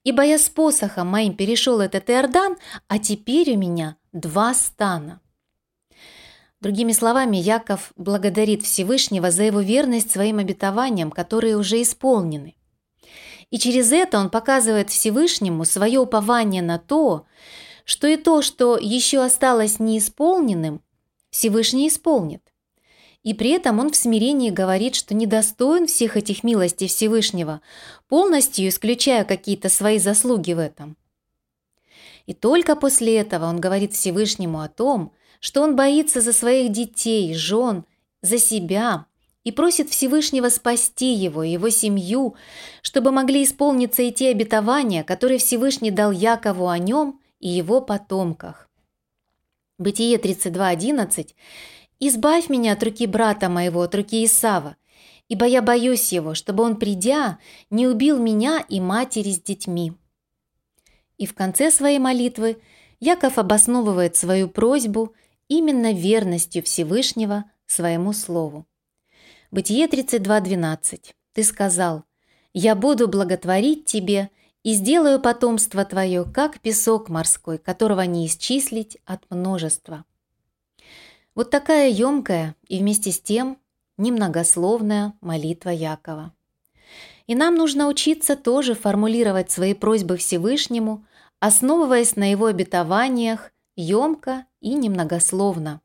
Ибо 0.04 0.24
я 0.24 0.38
с 0.38 0.50
посохом 0.50 1.08
моим 1.08 1.36
перешел 1.36 1.80
этот 1.80 2.10
Иордан, 2.10 2.58
а 2.88 3.00
теперь 3.00 3.56
у 3.56 3.58
меня 3.58 3.98
два 4.12 4.54
стана». 4.54 5.22
Другими 6.62 6.92
словами, 6.92 7.38
Яков 7.38 7.92
благодарит 7.96 8.64
Всевышнего 8.64 9.32
за 9.32 9.44
его 9.44 9.62
верность 9.62 10.12
своим 10.12 10.40
обетованиям, 10.40 11.10
которые 11.10 11.58
уже 11.58 11.82
исполнены. 11.82 12.56
И 13.52 13.58
через 13.58 13.92
это 13.92 14.20
он 14.20 14.30
показывает 14.30 14.90
Всевышнему 14.90 15.66
свое 15.66 16.00
упование 16.00 16.62
на 16.62 16.80
то, 16.80 17.26
что 17.84 18.08
и 18.08 18.18
то, 18.18 18.42
что 18.42 18.78
еще 18.78 19.24
осталось 19.24 19.80
неисполненным, 19.80 20.82
Всевышний 21.30 21.88
исполнит. 21.88 22.42
И 23.24 23.34
при 23.34 23.50
этом 23.50 23.80
он 23.80 23.92
в 23.92 23.96
смирении 23.96 24.52
говорит, 24.52 24.96
что 24.96 25.16
недостоин 25.16 25.88
всех 25.88 26.16
этих 26.16 26.44
милостей 26.44 26.88
Всевышнего, 26.88 27.62
полностью 28.08 28.68
исключая 28.68 29.26
какие-то 29.26 29.70
свои 29.70 29.98
заслуги 29.98 30.54
в 30.54 30.60
этом. 30.60 30.96
И 32.28 32.34
только 32.34 32.76
после 32.76 33.18
этого 33.18 33.46
он 33.46 33.60
говорит 33.60 33.94
Всевышнему 33.94 34.62
о 34.62 34.70
том, 34.70 35.12
что 35.40 35.62
он 35.62 35.76
боится 35.76 36.22
за 36.22 36.34
своих 36.34 36.72
детей, 36.72 37.34
жен, 37.34 37.86
за 38.22 38.38
себя, 38.38 39.06
и 39.46 39.52
просит 39.52 39.90
Всевышнего 39.90 40.50
спасти 40.50 41.14
его 41.14 41.44
и 41.44 41.52
его 41.52 41.70
семью, 41.70 42.36
чтобы 42.82 43.12
могли 43.12 43.44
исполниться 43.44 44.02
и 44.02 44.12
те 44.12 44.32
обетования, 44.32 45.04
которые 45.04 45.38
Всевышний 45.38 45.92
дал 45.92 46.12
Якову 46.12 46.68
о 46.68 46.78
нем 46.80 47.22
и 47.40 47.48
его 47.48 47.80
потомках. 47.80 48.68
Бытие 49.78 50.18
32.11 50.18 51.30
«Избавь 52.00 52.50
меня 52.50 52.74
от 52.74 52.84
руки 52.84 53.06
брата 53.06 53.48
моего, 53.48 53.84
от 53.84 53.94
руки 53.94 54.26
Исава, 54.26 54.78
ибо 55.30 55.46
я 55.46 55.62
боюсь 55.62 56.12
его, 56.12 56.34
чтобы 56.34 56.64
он, 56.64 56.78
придя, 56.78 57.38
не 57.70 57.88
убил 57.88 58.18
меня 58.18 58.66
и 58.68 58.80
матери 58.80 59.32
с 59.32 59.42
детьми». 59.42 59.94
И 61.18 61.28
в 61.28 61.36
конце 61.36 61.70
своей 61.72 62.00
молитвы 62.00 62.58
Яков 63.00 63.38
обосновывает 63.38 64.16
свою 64.16 64.50
просьбу 64.50 65.14
именно 65.48 65.94
верностью 65.94 66.64
Всевышнего 66.64 67.46
своему 67.68 68.12
слову. 68.12 68.66
Бытие 69.56 69.88
32.12. 69.88 71.14
Ты 71.32 71.44
сказал, 71.46 72.04
«Я 72.54 72.76
буду 72.76 73.08
благотворить 73.08 73.86
тебе 73.86 74.30
и 74.64 74.74
сделаю 74.74 75.22
потомство 75.22 75.86
твое, 75.86 76.26
как 76.26 76.60
песок 76.60 77.08
морской, 77.08 77.58
которого 77.58 78.02
не 78.02 78.28
исчислить 78.28 78.98
от 79.06 79.24
множества». 79.30 80.04
Вот 81.36 81.52
такая 81.52 81.90
емкая 81.90 82.58
и 82.68 82.80
вместе 82.80 83.14
с 83.14 83.22
тем 83.22 83.58
немногословная 83.96 85.14
молитва 85.22 85.70
Якова. 85.70 86.34
И 87.26 87.34
нам 87.34 87.56
нужно 87.56 87.88
учиться 87.88 88.36
тоже 88.36 88.76
формулировать 88.76 89.52
свои 89.52 89.74
просьбы 89.74 90.18
Всевышнему, 90.18 91.06
основываясь 91.40 92.18
на 92.18 92.30
его 92.30 92.48
обетованиях 92.48 93.54
емко 93.78 94.48
и 94.60 94.74
немногословно. 94.74 95.80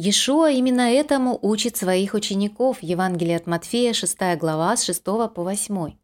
Иешуа 0.00 0.52
именно 0.52 0.92
этому 0.92 1.36
учит 1.42 1.76
своих 1.76 2.14
учеников, 2.14 2.78
Евангелие 2.82 3.36
от 3.36 3.48
Матфея, 3.48 3.92
6 3.92 4.16
глава, 4.38 4.76
с 4.76 4.84
6 4.84 5.02
по 5.02 5.42
8. 5.42 5.96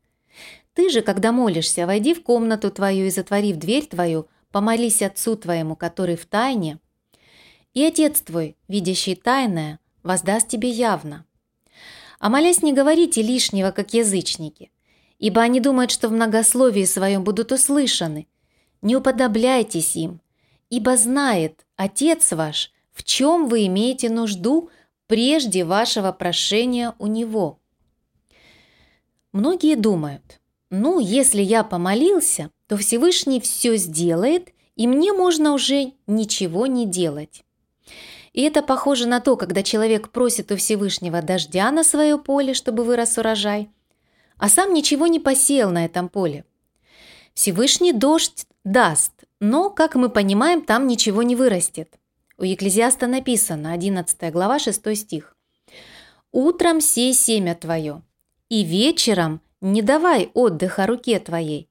«Ты 0.73 0.91
же, 0.91 1.01
когда 1.01 1.31
молишься, 1.31 1.87
войди 1.87 2.13
в 2.13 2.25
комнату 2.25 2.73
твою 2.73 3.07
и, 3.07 3.11
затворив 3.11 3.57
дверь 3.57 3.87
твою, 3.87 4.27
помолись 4.51 5.01
Отцу 5.01 5.37
твоему, 5.37 5.77
который 5.77 6.17
в 6.17 6.27
тайне, 6.27 6.81
и 7.73 7.85
Отец 7.85 8.21
твой, 8.21 8.57
видящий 8.67 9.15
тайное, 9.15 9.79
воздаст 10.03 10.49
тебе 10.49 10.71
явно. 10.71 11.25
А 12.19 12.29
молясь, 12.31 12.63
не 12.63 12.73
говорите 12.73 13.23
лишнего, 13.23 13.71
как 13.71 13.95
язычники, 13.95 14.73
ибо 15.21 15.41
они 15.41 15.61
думают, 15.61 15.93
что 15.93 16.09
в 16.09 16.13
многословии 16.13 16.85
своем 16.85 17.23
будут 17.23 17.53
услышаны. 17.53 18.27
Не 18.83 18.97
уподобляйтесь 18.97 19.95
им, 19.95 20.21
ибо 20.69 20.97
знает 20.97 21.65
Отец 21.77 22.33
ваш, 22.33 22.74
в 22.95 23.05
чем 23.05 23.49
вы 23.49 23.67
имеете 23.67 24.09
нужду 24.09 24.71
прежде 25.07 25.65
вашего 25.65 26.13
прошения 26.13 26.95
у 26.99 27.07
Него. 27.07 27.59
Многие 29.33 29.75
думают, 29.75 30.41
ну, 30.71 31.01
если 31.01 31.43
я 31.43 31.65
помолился, 31.65 32.51
то 32.69 32.77
Всевышний 32.77 33.41
все 33.41 33.77
сделает, 33.77 34.51
и 34.77 34.87
мне 34.87 35.13
можно 35.13 35.53
уже 35.53 35.93
ничего 36.07 36.67
не 36.67 36.87
делать. 36.87 37.45
И 38.33 38.43
это 38.43 38.63
похоже 38.63 39.07
на 39.07 39.21
то, 39.21 39.37
когда 39.37 39.63
человек 39.63 40.11
просит 40.11 40.51
у 40.51 40.57
Всевышнего 40.57 41.23
дождя 41.23 41.71
на 41.71 41.85
свое 41.85 42.19
поле, 42.19 42.55
чтобы 42.55 42.83
вырос 42.83 43.19
урожай, 43.19 43.71
а 44.39 44.49
сам 44.49 44.73
ничего 44.73 45.07
не 45.07 45.21
посеял 45.21 45.71
на 45.71 45.85
этом 45.85 46.09
поле. 46.09 46.45
Всевышний 47.35 47.93
дождь 47.93 48.47
даст, 48.65 49.13
но, 49.41 49.71
как 49.71 49.95
мы 49.95 50.09
понимаем, 50.09 50.63
там 50.63 50.87
ничего 50.87 51.23
не 51.23 51.37
вырастет. 51.37 51.99
У 52.37 52.43
Екклезиаста 52.43 53.07
написано, 53.07 53.73
11 53.73 54.33
глава, 54.33 54.59
6 54.59 54.97
стих. 54.97 55.37
«Утром 56.33 56.81
сей 56.81 57.15
семя 57.15 57.55
твое, 57.55 58.03
и 58.49 58.65
вечером 58.65 59.41
не 59.61 59.83
давай 59.83 60.31
отдыха 60.35 60.87
руке 60.87 61.21
твоей, 61.21 61.69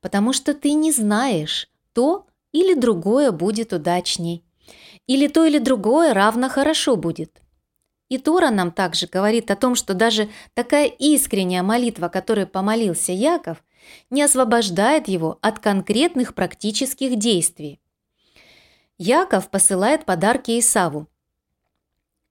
потому 0.00 0.32
что 0.32 0.54
ты 0.54 0.72
не 0.72 0.92
знаешь, 0.92 1.68
то 1.92 2.26
или 2.52 2.72
другое 2.72 3.32
будет 3.32 3.74
удачней, 3.74 4.42
или 5.06 5.28
то 5.28 5.44
или 5.44 5.58
другое 5.58 6.14
равно 6.14 6.48
хорошо 6.48 6.96
будет». 6.96 7.42
И 8.08 8.16
Тора 8.16 8.48
нам 8.48 8.72
также 8.72 9.06
говорит 9.06 9.50
о 9.50 9.56
том, 9.56 9.74
что 9.74 9.92
даже 9.92 10.30
такая 10.54 10.86
искренняя 10.86 11.62
молитва, 11.62 12.08
которой 12.08 12.46
помолился 12.46 13.12
Яков, 13.12 13.62
не 14.08 14.22
освобождает 14.22 15.06
его 15.06 15.38
от 15.42 15.58
конкретных 15.58 16.34
практических 16.34 17.16
действий. 17.16 17.78
Яков 19.00 19.48
посылает 19.48 20.04
подарки 20.04 20.58
Исаву, 20.58 21.06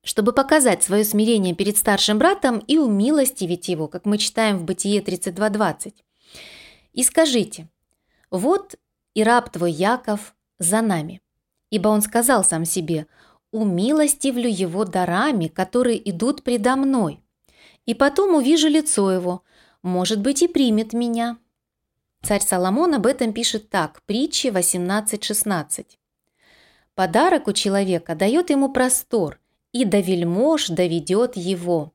чтобы 0.04 0.34
показать 0.34 0.84
свое 0.84 1.06
смирение 1.06 1.56
перед 1.56 1.78
старшим 1.78 2.20
братом 2.20 2.60
и 2.60 2.78
умилостивить 2.78 3.70
его, 3.70 3.88
как 3.88 4.06
мы 4.06 4.18
читаем 4.18 4.58
в 4.58 4.66
Бытие 4.66 5.02
32.20. 5.02 5.94
«И 6.92 7.04
скажите, 7.04 7.70
вот 8.30 8.76
и 9.14 9.24
раб 9.24 9.50
твой 9.50 9.72
Яков 9.72 10.36
за 10.60 10.82
нами, 10.82 11.22
ибо 11.70 11.88
он 11.88 12.02
сказал 12.02 12.44
сам 12.44 12.66
себе, 12.66 13.08
умилостивлю 13.52 14.50
его 14.50 14.84
дарами, 14.84 15.48
которые 15.48 16.10
идут 16.10 16.44
предо 16.44 16.76
мной, 16.76 17.22
и 17.86 17.94
потом 17.94 18.36
увижу 18.36 18.68
лицо 18.68 19.10
его, 19.10 19.42
может 19.84 20.20
быть, 20.20 20.42
и 20.42 20.50
примет 20.50 20.92
меня». 20.92 21.38
Царь 22.24 22.42
Соломон 22.42 22.94
об 22.96 23.06
этом 23.06 23.32
пишет 23.32 23.70
так, 23.70 24.02
притчи 24.06 24.48
18.16. 24.48 25.86
Подарок 26.98 27.48
у 27.48 27.54
человека 27.54 28.16
дает 28.16 28.50
ему 28.50 28.70
простор, 28.70 29.40
и 29.72 29.86
до 29.86 30.00
вельмож 30.00 30.70
доведет 30.70 31.38
его. 31.38 31.94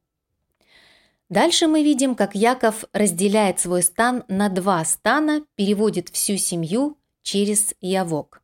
Дальше 1.29 1.67
мы 1.67 1.83
видим, 1.83 2.15
как 2.15 2.37
Яков 2.37 2.85
разделяет 2.93 3.59
свой 3.59 3.83
стан 3.83 4.23
на 4.29 4.49
два 4.49 4.85
стана, 4.85 5.45
переводит 5.57 6.09
всю 6.11 6.37
семью 6.37 6.99
через 7.25 7.75
Явок. 7.81 8.43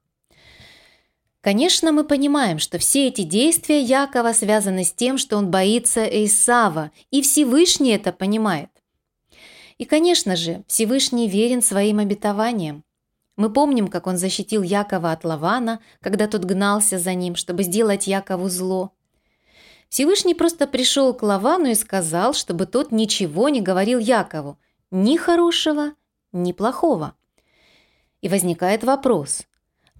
Конечно, 1.42 1.92
мы 1.92 2.02
понимаем, 2.02 2.58
что 2.58 2.78
все 2.78 3.06
эти 3.06 3.22
действия 3.22 3.80
Якова 3.80 4.32
связаны 4.32 4.82
с 4.82 4.90
тем, 4.90 5.16
что 5.16 5.36
он 5.36 5.52
боится 5.52 6.04
Эйсава, 6.04 6.90
и 7.12 7.22
Всевышний 7.22 7.92
это 7.92 8.10
понимает. 8.10 8.70
И, 9.78 9.84
конечно 9.84 10.34
же, 10.34 10.64
Всевышний 10.66 11.28
верен 11.28 11.62
своим 11.62 12.00
обетованиям. 12.00 12.82
Мы 13.38 13.50
помним, 13.52 13.86
как 13.86 14.08
он 14.08 14.16
защитил 14.16 14.64
Якова 14.64 15.12
от 15.12 15.22
Лавана, 15.22 15.78
когда 16.00 16.26
тот 16.26 16.44
гнался 16.44 16.98
за 16.98 17.14
ним, 17.14 17.36
чтобы 17.36 17.62
сделать 17.62 18.08
Якову 18.08 18.48
зло. 18.48 18.90
Всевышний 19.88 20.34
просто 20.34 20.66
пришел 20.66 21.14
к 21.14 21.22
Лавану 21.22 21.66
и 21.66 21.76
сказал, 21.76 22.34
чтобы 22.34 22.66
тот 22.66 22.90
ничего 22.90 23.48
не 23.48 23.60
говорил 23.60 24.00
Якову, 24.00 24.58
ни 24.90 25.16
хорошего, 25.16 25.92
ни 26.32 26.50
плохого. 26.50 27.14
И 28.22 28.28
возникает 28.28 28.82
вопрос, 28.82 29.42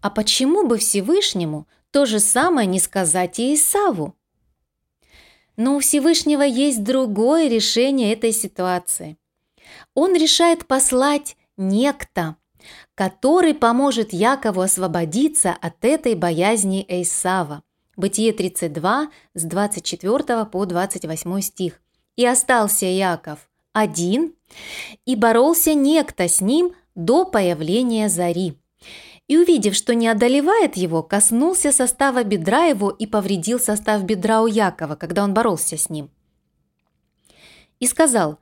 а 0.03 0.11
почему 0.11 0.67
бы 0.67 0.79
Всевышнему 0.79 1.69
то 1.93 2.07
же 2.07 2.19
самое 2.19 2.67
не 2.67 2.81
сказать 2.81 3.39
и 3.39 3.55
Исаву? 3.55 4.17
Но 5.57 5.77
у 5.77 5.79
Всевышнего 5.79 6.43
есть 6.43 6.83
другое 6.83 7.47
решение 7.49 8.13
этой 8.13 8.33
ситуации. 8.33 9.17
Он 9.95 10.17
решает 10.17 10.67
послать 10.67 11.37
некто, 11.57 12.35
который 12.99 13.55
поможет 13.55 14.13
Якову 14.13 14.61
освободиться 14.61 15.57
от 15.61 15.85
этой 15.85 16.17
боязни 16.17 16.85
Эйсава. 16.89 17.63
Бытие 17.97 18.33
32 18.33 19.13
с 19.35 19.45
24 19.45 20.45
по 20.47 20.67
28 20.67 21.41
стих. 21.41 21.81
«И 22.17 22.27
остался 22.27 22.87
Яков 22.87 23.49
один, 23.73 24.35
и 25.07 25.15
боролся 25.15 25.75
некто 25.75 26.27
с 26.27 26.41
ним 26.41 26.73
до 26.97 27.25
появления 27.25 28.09
зари. 28.09 28.59
И 29.29 29.39
увидев, 29.39 29.77
что 29.77 29.95
не 29.95 30.09
одолевает 30.09 30.77
его, 30.77 31.05
коснулся 31.05 31.71
состава 31.71 32.25
бедра 32.25 32.65
его 32.65 32.91
и 32.91 33.07
повредил 33.07 33.61
состав 33.61 34.03
бедра 34.03 34.43
у 34.43 34.49
Якова, 34.49 34.97
когда 34.97 35.23
он 35.23 35.35
боролся 35.35 35.77
с 35.77 35.89
ним. 35.89 36.11
И 37.79 37.87
сказал, 37.87 38.41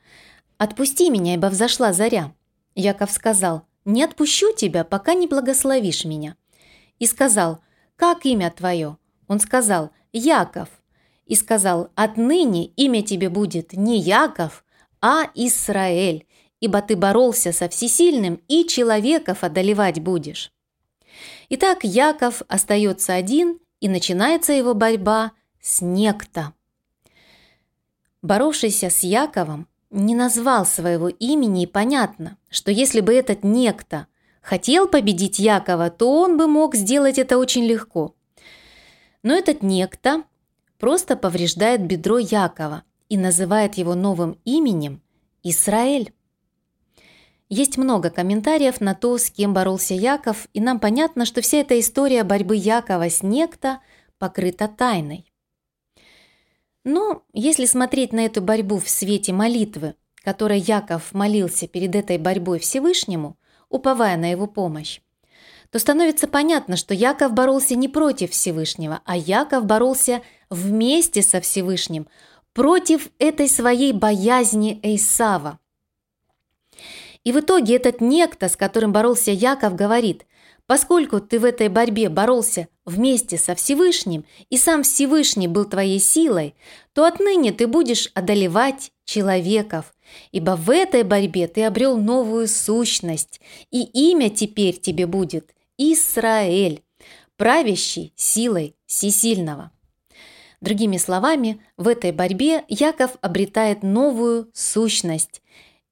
«Отпусти 0.56 1.10
меня, 1.10 1.34
ибо 1.34 1.48
взошла 1.48 1.92
заря». 1.92 2.32
Яков 2.75 3.10
сказал, 3.10 3.65
«Не 3.87 4.02
отпущу 4.02 4.52
тебя, 4.52 4.85
пока 4.85 5.14
не 5.14 5.26
благословишь 5.26 6.05
меня». 6.05 6.37
И 6.99 7.07
сказал, 7.07 7.61
«Как 7.95 8.26
имя 8.26 8.50
твое?» 8.50 8.99
Он 9.28 9.40
сказал 9.40 9.93
«Яков» 10.12 10.69
и 11.25 11.35
сказал 11.35 11.90
«Отныне 11.95 12.66
имя 12.66 13.02
тебе 13.02 13.31
будет 13.31 13.73
не 13.73 13.99
Яков, 13.99 14.64
а 15.00 15.31
Исраэль, 15.35 16.26
ибо 16.61 16.83
ты 16.83 16.97
боролся 16.97 17.52
со 17.52 17.69
всесильным 17.69 18.43
и 18.49 18.66
человеков 18.66 19.45
одолевать 19.45 20.00
будешь». 20.00 20.52
Итак, 21.49 21.85
Яков 21.85 22.43
остается 22.49 23.14
один, 23.14 23.61
и 23.81 23.88
начинается 23.88 24.52
его 24.52 24.75
борьба 24.75 25.33
с 25.61 25.81
некто. 25.81 26.55
Боровшийся 28.23 28.90
с 28.90 29.05
Яковом 29.05 29.69
не 29.90 30.14
назвал 30.14 30.66
своего 30.66 31.09
имени, 31.09 31.62
и 31.62 31.66
понятно, 31.66 32.38
что 32.50 32.71
если 32.71 33.00
бы 33.00 33.14
этот 33.14 33.45
некто 33.45 34.07
хотел 34.43 34.88
победить 34.88 35.38
Якова, 35.38 35.90
то 35.90 36.21
он 36.21 36.37
бы 36.37 36.47
мог 36.47 36.75
сделать 36.75 37.19
это 37.19 37.38
очень 37.38 37.64
легко. 37.64 38.14
Но 39.23 39.35
этот 39.35 39.62
некто 39.62 40.25
просто 40.78 41.16
повреждает 41.16 41.85
бедро 41.85 42.19
Якова 42.19 42.85
и 43.09 43.16
называет 43.16 43.75
его 43.75 43.95
новым 43.95 44.38
именем 44.45 45.02
Израиль. 45.43 46.12
Есть 47.49 47.76
много 47.76 48.11
комментариев 48.11 48.81
на 48.81 48.95
то, 48.95 49.16
с 49.19 49.31
кем 49.31 49.55
боролся 49.55 49.95
Яков, 49.95 50.49
и 50.52 50.61
нам 50.61 50.81
понятно, 50.81 51.25
что 51.25 51.40
вся 51.40 51.59
эта 51.59 51.78
история 51.78 52.25
борьбы 52.25 52.57
Якова 52.57 53.09
с 53.09 53.23
некто 53.23 53.81
покрыта 54.19 54.66
тайной. 54.66 55.33
Но 56.87 57.25
если 57.33 57.64
смотреть 57.66 58.12
на 58.12 58.26
эту 58.26 58.40
борьбу 58.40 58.78
в 58.78 58.88
свете 58.88 59.33
молитвы, 59.33 59.97
которой 60.23 60.61
Яков 60.61 61.12
молился 61.12 61.66
перед 61.66 61.97
этой 61.97 62.16
борьбой 62.16 62.61
Всевышнему, 62.61 63.37
уповая 63.69 64.16
на 64.16 64.31
его 64.31 64.47
помощь, 64.47 65.00
то 65.73 65.81
становится 65.81 66.28
понятно, 66.28 66.76
что 66.76 66.95
Яков 66.95 67.33
боролся 67.33 67.75
не 67.75 67.88
против 67.88 68.31
Всевышнего, 68.31 69.00
а 69.05 69.16
Яков 69.16 69.66
боролся 69.66 70.23
вместе 70.49 71.23
со 71.23 71.40
Всевышним 71.40 72.07
против 72.52 73.09
этой 73.19 73.49
своей 73.49 73.93
боязни 73.93 74.78
Эйсава. 74.84 75.58
И 77.25 77.32
в 77.32 77.41
итоге 77.41 77.75
этот 77.75 78.00
некто, 78.00 78.49
с 78.49 78.54
которым 78.54 78.93
боролся 78.93 79.32
Яков, 79.32 79.75
говорит, 79.75 80.25
поскольку 80.67 81.21
ты 81.21 81.39
в 81.39 81.45
этой 81.45 81.69
борьбе 81.69 82.09
боролся 82.09 82.69
вместе 82.85 83.39
со 83.39 83.55
Всевышним, 83.55 84.25
и 84.50 84.57
сам 84.57 84.83
Всевышний 84.83 85.49
был 85.49 85.65
твоей 85.65 86.00
силой, 86.00 86.55
то 86.93 87.05
отныне 87.05 87.52
ты 87.52 87.67
будешь 87.67 88.11
одолевать 88.15 88.93
человеков, 89.05 89.95
ибо 90.33 90.57
в 90.57 90.71
этой 90.71 91.02
борьбе 91.02 91.47
ты 91.49 91.65
обрел 91.65 91.97
новую 91.97 92.49
сущность, 92.49 93.41
и 93.71 93.83
имя 93.83 94.31
теперь 94.31 94.79
тебе 94.79 95.07
будет 95.07 95.55
Израиль, 95.79 96.83
правящий 97.37 98.13
силой 98.17 98.75
всесильного. 98.87 99.71
Другими 100.61 100.97
словами, 100.97 101.61
в 101.76 101.87
этой 101.87 102.13
борьбе 102.13 102.65
Яков 102.69 103.13
обретает 103.21 103.83
новую 103.83 104.49
сущность 104.55 105.43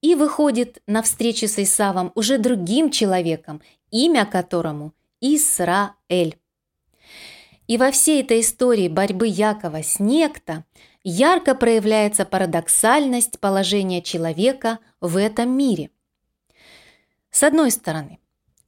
и 0.04 0.14
выходит 0.14 0.82
на 0.86 1.00
встречу 1.00 1.48
с 1.48 1.58
Исавом 1.58 2.12
уже 2.14 2.36
другим 2.36 2.90
человеком, 2.90 3.62
имя 3.90 4.26
которому 4.26 4.92
Исраэль. 5.22 6.36
И 7.68 7.78
во 7.78 7.90
всей 7.90 8.20
этой 8.20 8.40
истории 8.40 8.88
борьбы 8.88 9.26
Якова 9.26 9.82
с 9.82 9.98
некто 9.98 10.64
ярко 11.04 11.54
проявляется 11.54 12.26
парадоксальность 12.26 13.40
положения 13.40 14.02
человека 14.02 14.78
в 15.00 15.16
этом 15.16 15.56
мире. 15.56 15.88
С 17.30 17.42
одной 17.42 17.70
стороны, 17.70 18.18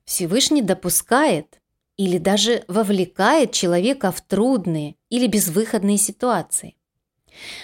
Всевышний 0.06 0.62
допускает 0.62 1.60
или 1.98 2.16
даже 2.16 2.64
вовлекает 2.66 3.52
человека 3.52 4.10
в 4.10 4.22
трудные 4.22 4.96
или 5.10 5.26
безвыходные 5.26 5.98
ситуации. 5.98 6.76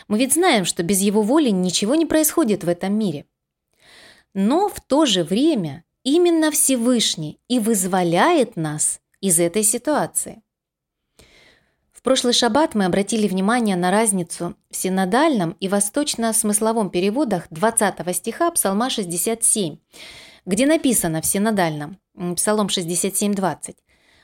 Мы 0.08 0.18
ведь 0.18 0.34
знаем, 0.34 0.66
что 0.66 0.82
без 0.82 1.00
его 1.00 1.22
воли 1.22 1.48
ничего 1.48 1.94
не 1.94 2.04
происходит 2.04 2.64
в 2.64 2.68
этом 2.68 2.92
мире. 2.98 3.24
Но 4.34 4.68
в 4.68 4.80
то 4.80 5.04
же 5.04 5.24
время 5.24 5.84
именно 6.04 6.50
Всевышний 6.50 7.38
и 7.48 7.58
вызволяет 7.58 8.56
нас 8.56 9.00
из 9.20 9.38
этой 9.38 9.62
ситуации. 9.62 10.42
В 11.92 12.02
прошлый 12.02 12.32
шаббат 12.32 12.74
мы 12.74 12.86
обратили 12.86 13.28
внимание 13.28 13.76
на 13.76 13.92
разницу 13.92 14.56
в 14.70 14.76
синодальном 14.76 15.56
и 15.60 15.68
восточно-смысловом 15.68 16.90
переводах 16.90 17.46
20 17.50 18.16
стиха 18.16 18.50
Псалма 18.50 18.90
67, 18.90 19.76
где 20.44 20.66
написано 20.66 21.20
в 21.20 21.26
синодальном 21.26 21.98
Псалом 22.34 22.66
67.20. 22.66 23.76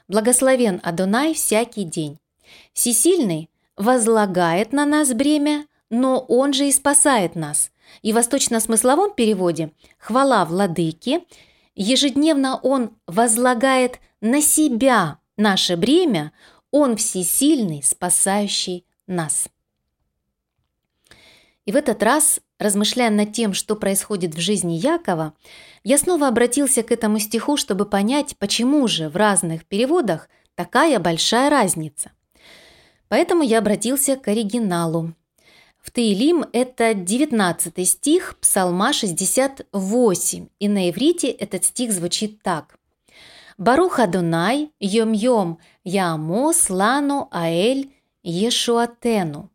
«Благословен 0.08 0.80
Адонай 0.82 1.34
всякий 1.34 1.84
день. 1.84 2.18
Всесильный 2.72 3.48
возлагает 3.76 4.72
на 4.72 4.84
нас 4.84 5.12
бремя, 5.12 5.66
но 5.90 6.18
Он 6.18 6.52
же 6.52 6.66
и 6.66 6.72
спасает 6.72 7.36
нас». 7.36 7.70
И 8.02 8.12
восточно-смысловом 8.12 9.14
переводе 9.14 9.72
«хвала 9.98 10.44
владыке» 10.44 11.24
ежедневно 11.74 12.56
Он 12.62 12.90
возлагает 13.06 14.00
на 14.20 14.42
себя 14.42 15.18
наше 15.36 15.76
бремя, 15.76 16.32
Он 16.70 16.96
всесильный, 16.96 17.82
спасающий 17.82 18.84
нас. 19.06 19.48
И 21.68 21.72
в 21.72 21.76
этот 21.76 22.02
раз, 22.02 22.40
размышляя 22.58 23.10
над 23.10 23.32
тем, 23.32 23.52
что 23.52 23.76
происходит 23.76 24.34
в 24.34 24.40
жизни 24.40 24.72
Якова, 24.72 25.34
я 25.84 25.98
снова 25.98 26.28
обратился 26.28 26.82
к 26.82 26.90
этому 26.90 27.18
стиху, 27.18 27.58
чтобы 27.58 27.84
понять, 27.84 28.36
почему 28.38 28.88
же 28.88 29.10
в 29.10 29.16
разных 29.16 29.66
переводах 29.66 30.30
такая 30.54 30.98
большая 30.98 31.50
разница. 31.50 32.12
Поэтому 33.08 33.42
я 33.42 33.58
обратился 33.58 34.16
к 34.16 34.28
оригиналу. 34.28 35.12
В 35.80 35.90
Таилим 35.90 36.44
это 36.52 36.94
19 36.94 37.88
стих 37.88 38.36
Псалма 38.40 38.92
68, 38.92 40.48
и 40.58 40.68
на 40.68 40.90
иврите 40.90 41.28
этот 41.30 41.64
стих 41.64 41.92
звучит 41.92 42.42
так. 42.42 42.78
«Барух 43.56 43.98
Адунай, 43.98 44.70
йом-йом, 44.80 45.58
яамос 45.84 46.70
лану 46.70 47.28
аэль 47.30 47.92
ешуатену». 48.22 49.50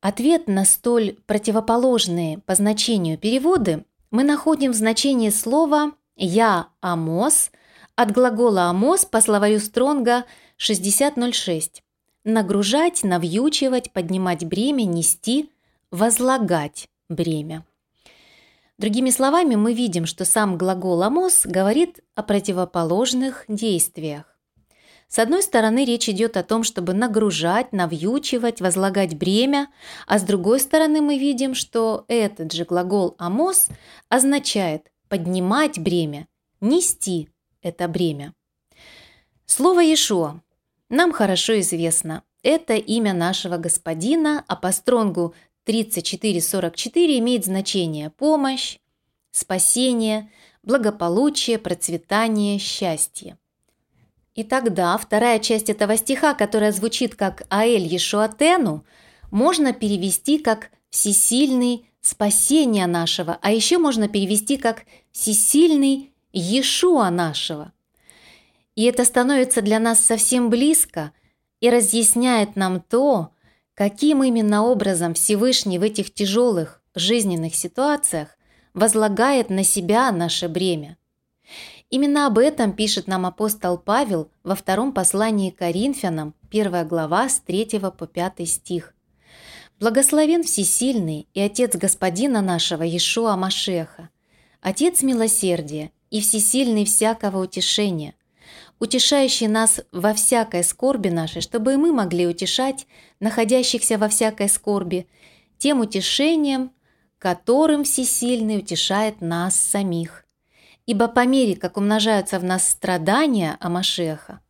Ответ 0.00 0.46
на 0.46 0.64
столь 0.64 1.16
противоположные 1.26 2.38
по 2.38 2.54
значению 2.54 3.18
переводы 3.18 3.84
мы 4.12 4.22
находим 4.22 4.70
в 4.70 4.76
значении 4.76 5.30
слова 5.30 5.92
«я 6.14 6.68
Амос» 6.80 7.50
от 7.96 8.12
глагола 8.12 8.70
«Амос» 8.70 9.04
по 9.04 9.20
словарю 9.20 9.58
Стронга 9.58 10.24
6006. 10.58 11.82
Нагружать, 12.28 13.04
навьючивать, 13.04 13.92
поднимать 13.92 14.44
бремя, 14.44 14.82
нести, 14.82 15.48
возлагать 15.92 16.88
бремя. 17.08 17.64
Другими 18.78 19.10
словами, 19.10 19.54
мы 19.54 19.74
видим, 19.74 20.06
что 20.06 20.24
сам 20.24 20.58
глагол 20.58 21.04
«амос» 21.04 21.46
говорит 21.46 22.00
о 22.16 22.24
противоположных 22.24 23.44
действиях. 23.46 24.24
С 25.06 25.20
одной 25.20 25.40
стороны, 25.40 25.84
речь 25.84 26.08
идет 26.08 26.36
о 26.36 26.42
том, 26.42 26.64
чтобы 26.64 26.94
нагружать, 26.94 27.72
навьючивать, 27.72 28.60
возлагать 28.60 29.16
бремя, 29.16 29.68
а 30.08 30.18
с 30.18 30.24
другой 30.24 30.58
стороны 30.58 31.00
мы 31.00 31.18
видим, 31.18 31.54
что 31.54 32.06
этот 32.08 32.52
же 32.52 32.64
глагол 32.64 33.14
«амос» 33.18 33.68
означает 34.08 34.90
поднимать 35.08 35.78
бремя, 35.78 36.26
нести 36.60 37.28
это 37.62 37.86
бремя. 37.86 38.34
Слово 39.46 39.84
Иешуа 39.84 40.40
нам 40.88 41.12
хорошо 41.12 41.58
известно. 41.60 42.22
Это 42.42 42.74
имя 42.74 43.12
нашего 43.12 43.56
Господина, 43.56 44.44
а 44.46 44.56
по 44.56 44.70
стронгу 44.70 45.34
3444 45.64 47.18
имеет 47.18 47.44
значение 47.44 48.10
помощь, 48.10 48.78
спасение, 49.32 50.30
благополучие, 50.62 51.58
процветание, 51.58 52.58
счастье. 52.58 53.36
И 54.36 54.44
тогда 54.44 54.96
вторая 54.98 55.38
часть 55.38 55.70
этого 55.70 55.96
стиха, 55.96 56.34
которая 56.34 56.70
звучит 56.70 57.14
как 57.14 57.46
«Аэль 57.48 57.86
Ешуатену», 57.86 58.84
можно 59.30 59.72
перевести 59.72 60.38
как 60.38 60.70
«всесильный 60.90 61.88
спасения 62.00 62.86
нашего», 62.86 63.38
а 63.40 63.50
еще 63.50 63.78
можно 63.78 64.08
перевести 64.08 64.56
как 64.56 64.84
«всесильный 65.10 66.12
Иешуа 66.32 67.10
нашего». 67.10 67.72
И 68.76 68.84
это 68.84 69.04
становится 69.04 69.62
для 69.62 69.80
нас 69.80 69.98
совсем 69.98 70.50
близко 70.50 71.12
и 71.60 71.70
разъясняет 71.70 72.54
нам 72.54 72.80
то, 72.80 73.30
каким 73.74 74.22
именно 74.22 74.64
образом 74.64 75.14
Всевышний 75.14 75.78
в 75.78 75.82
этих 75.82 76.14
тяжелых 76.14 76.82
жизненных 76.94 77.54
ситуациях 77.54 78.36
возлагает 78.74 79.50
на 79.50 79.64
себя 79.64 80.12
наше 80.12 80.48
бремя. 80.48 80.98
Именно 81.88 82.26
об 82.26 82.38
этом 82.38 82.72
пишет 82.72 83.06
нам 83.06 83.24
апостол 83.24 83.78
Павел 83.78 84.30
во 84.44 84.54
втором 84.54 84.92
послании 84.92 85.50
к 85.50 85.58
Коринфянам, 85.58 86.34
1 86.50 86.86
глава 86.86 87.28
с 87.28 87.40
3 87.40 87.80
по 87.96 88.06
5 88.06 88.46
стих. 88.48 88.94
«Благословен 89.80 90.42
Всесильный 90.42 91.28
и 91.32 91.40
Отец 91.40 91.76
Господина 91.76 92.42
нашего 92.42 92.82
Иешуа 92.82 93.36
Машеха, 93.36 94.10
Отец 94.60 95.02
милосердия 95.02 95.92
и 96.10 96.20
Всесильный 96.20 96.84
всякого 96.84 97.42
утешения, 97.42 98.14
утешающий 98.78 99.48
нас 99.48 99.80
во 99.92 100.12
всякой 100.14 100.64
скорби 100.64 101.08
нашей, 101.08 101.42
чтобы 101.42 101.74
и 101.74 101.76
мы 101.76 101.92
могли 101.92 102.26
утешать 102.26 102.86
находящихся 103.20 103.98
во 103.98 104.08
всякой 104.08 104.48
скорби 104.48 105.06
тем 105.58 105.80
утешением, 105.80 106.72
которым 107.18 107.84
Всесильный 107.84 108.58
утешает 108.58 109.20
нас 109.20 109.56
самих. 109.56 110.24
Ибо 110.84 111.08
по 111.08 111.26
мере, 111.26 111.56
как 111.56 111.76
умножаются 111.76 112.38
в 112.38 112.44
нас 112.44 112.68
страдания 112.68 113.56
Амашеха, 113.60 114.40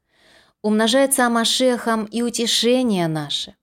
умножается 0.63 1.27
Амашехом 1.27 2.05
и 2.05 2.23
утешение 2.23 3.09
наше. 3.09 3.55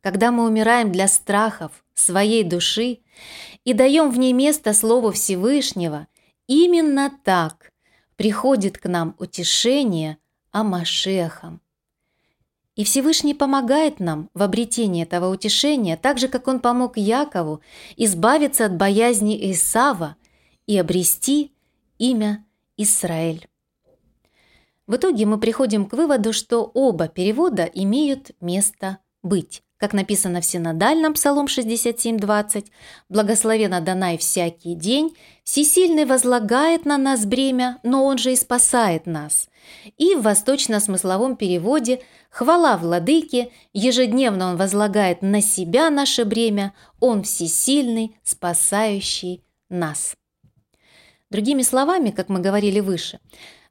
Когда 0.00 0.32
мы 0.32 0.46
умираем 0.46 0.90
для 0.90 1.06
страхов 1.06 1.84
своей 1.94 2.44
души 2.44 3.00
и 3.64 3.72
даем 3.74 4.10
в 4.10 4.18
ней 4.18 4.32
место 4.32 4.72
Слову 4.72 5.12
Всевышнего, 5.12 6.06
именно 6.46 7.12
так 7.24 7.70
приходит 8.18 8.78
к 8.78 8.88
нам 8.88 9.14
утешение 9.18 10.18
Амашехом. 10.50 11.60
И 12.74 12.82
Всевышний 12.82 13.32
помогает 13.32 14.00
нам 14.00 14.28
в 14.34 14.42
обретении 14.42 15.04
этого 15.04 15.32
утешения, 15.32 15.96
так 15.96 16.18
же, 16.18 16.26
как 16.26 16.48
Он 16.48 16.58
помог 16.58 16.96
Якову 16.96 17.60
избавиться 17.96 18.66
от 18.66 18.76
боязни 18.76 19.52
Исава 19.52 20.16
и 20.66 20.76
обрести 20.76 21.52
имя 21.98 22.44
Израиль. 22.76 23.48
В 24.88 24.96
итоге 24.96 25.24
мы 25.24 25.38
приходим 25.38 25.86
к 25.86 25.92
выводу, 25.92 26.32
что 26.32 26.64
оба 26.74 27.06
перевода 27.06 27.64
имеют 27.64 28.32
место 28.40 28.98
быть. 29.22 29.62
Как 29.78 29.92
написано 29.92 30.40
в 30.40 30.44
синодальном 30.44 31.14
Псалом 31.14 31.46
67.20, 31.46 32.66
«Благословен 33.08 33.72
Адонай 33.72 34.18
всякий 34.18 34.74
день, 34.74 35.16
всесильный 35.44 36.04
возлагает 36.04 36.84
на 36.84 36.98
нас 36.98 37.24
бремя, 37.24 37.78
но 37.84 38.04
Он 38.04 38.18
же 38.18 38.32
и 38.32 38.36
спасает 38.36 39.06
нас». 39.06 39.48
И 39.96 40.16
в 40.16 40.22
восточно-смысловом 40.22 41.36
переводе 41.36 42.02
«Хвала 42.28 42.76
владыке, 42.76 43.52
ежедневно 43.72 44.50
Он 44.50 44.56
возлагает 44.56 45.22
на 45.22 45.40
себя 45.40 45.90
наше 45.90 46.24
бремя, 46.24 46.74
Он 46.98 47.22
всесильный, 47.22 48.16
спасающий 48.24 49.44
нас». 49.68 50.16
Другими 51.30 51.62
словами, 51.62 52.10
как 52.10 52.28
мы 52.28 52.40
говорили 52.40 52.80
выше, 52.80 53.20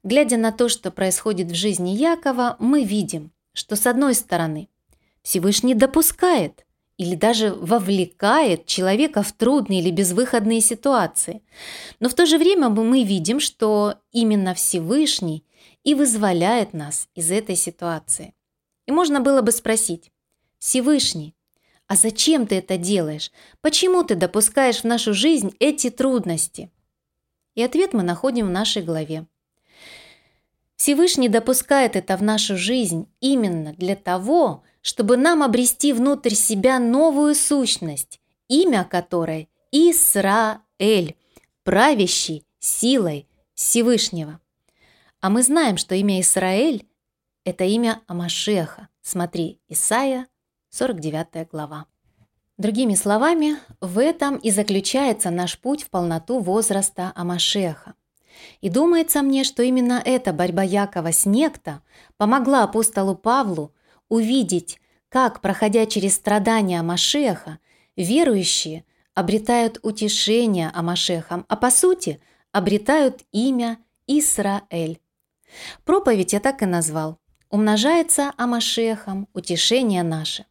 глядя 0.02 0.38
на 0.38 0.52
то, 0.52 0.70
что 0.70 0.90
происходит 0.90 1.50
в 1.50 1.54
жизни 1.54 1.90
Якова, 1.90 2.56
мы 2.60 2.84
видим, 2.84 3.30
что 3.52 3.76
с 3.76 3.86
одной 3.86 4.14
стороны– 4.14 4.70
Всевышний 5.22 5.74
допускает 5.74 6.64
или 6.96 7.14
даже 7.14 7.54
вовлекает 7.54 8.66
человека 8.66 9.22
в 9.22 9.32
трудные 9.32 9.80
или 9.80 9.90
безвыходные 9.90 10.60
ситуации. 10.60 11.42
Но 12.00 12.08
в 12.08 12.14
то 12.14 12.26
же 12.26 12.38
время 12.38 12.68
мы 12.68 13.04
видим, 13.04 13.38
что 13.40 13.94
именно 14.10 14.54
Всевышний 14.54 15.44
и 15.84 15.94
вызволяет 15.94 16.74
нас 16.74 17.08
из 17.14 17.30
этой 17.30 17.56
ситуации. 17.56 18.34
И 18.86 18.92
можно 18.92 19.20
было 19.20 19.42
бы 19.42 19.52
спросить, 19.52 20.10
Всевышний, 20.58 21.34
а 21.86 21.96
зачем 21.96 22.46
ты 22.46 22.56
это 22.56 22.76
делаешь? 22.76 23.30
Почему 23.60 24.02
ты 24.02 24.14
допускаешь 24.14 24.80
в 24.80 24.84
нашу 24.84 25.14
жизнь 25.14 25.54
эти 25.60 25.90
трудности? 25.90 26.70
И 27.54 27.62
ответ 27.62 27.92
мы 27.92 28.02
находим 28.02 28.46
в 28.46 28.50
нашей 28.50 28.82
главе. 28.82 29.26
Всевышний 30.76 31.28
допускает 31.28 31.96
это 31.96 32.16
в 32.16 32.22
нашу 32.22 32.56
жизнь 32.56 33.08
именно 33.20 33.72
для 33.72 33.96
того, 33.96 34.62
чтобы 34.82 35.16
нам 35.16 35.42
обрести 35.42 35.92
внутрь 35.92 36.34
себя 36.34 36.78
новую 36.78 37.34
сущность, 37.34 38.20
имя 38.48 38.84
которой 38.84 39.48
Исраэль, 39.70 41.16
правящий 41.62 42.44
силой 42.58 43.26
Всевышнего. 43.54 44.40
А 45.20 45.30
мы 45.30 45.42
знаем, 45.42 45.76
что 45.76 45.94
имя 45.94 46.20
Исраэль– 46.20 46.86
это 47.44 47.64
имя 47.64 48.00
Амашеха. 48.06 48.88
Смотри, 49.02 49.60
Исаия, 49.68 50.26
49 50.70 51.48
глава. 51.50 51.86
Другими 52.56 52.94
словами, 52.94 53.56
в 53.80 53.98
этом 53.98 54.36
и 54.36 54.50
заключается 54.50 55.30
наш 55.30 55.58
путь 55.58 55.82
в 55.82 55.90
полноту 55.90 56.40
возраста 56.40 57.12
Амашеха. 57.14 57.94
И 58.60 58.68
думается 58.68 59.22
мне, 59.22 59.44
что 59.44 59.62
именно 59.62 60.02
эта 60.04 60.32
борьба 60.32 60.62
Якова 60.62 61.12
с 61.12 61.26
некто 61.26 61.82
помогла 62.16 62.64
апостолу 62.64 63.14
Павлу 63.14 63.72
увидеть, 64.08 64.80
как, 65.08 65.40
проходя 65.40 65.86
через 65.86 66.16
страдания 66.16 66.82
Машеха, 66.82 67.58
верующие 67.96 68.84
обретают 69.14 69.78
утешение 69.82 70.70
Амашехом, 70.74 71.44
а 71.48 71.56
по 71.56 71.70
сути 71.70 72.20
обретают 72.52 73.22
имя 73.32 73.78
Исраэль. 74.06 75.00
Проповедь 75.84 76.32
я 76.32 76.40
так 76.40 76.62
и 76.62 76.66
назвал. 76.66 77.18
Умножается 77.50 78.32
Амашехом 78.36 79.28
утешение 79.32 80.02
наше. 80.02 80.44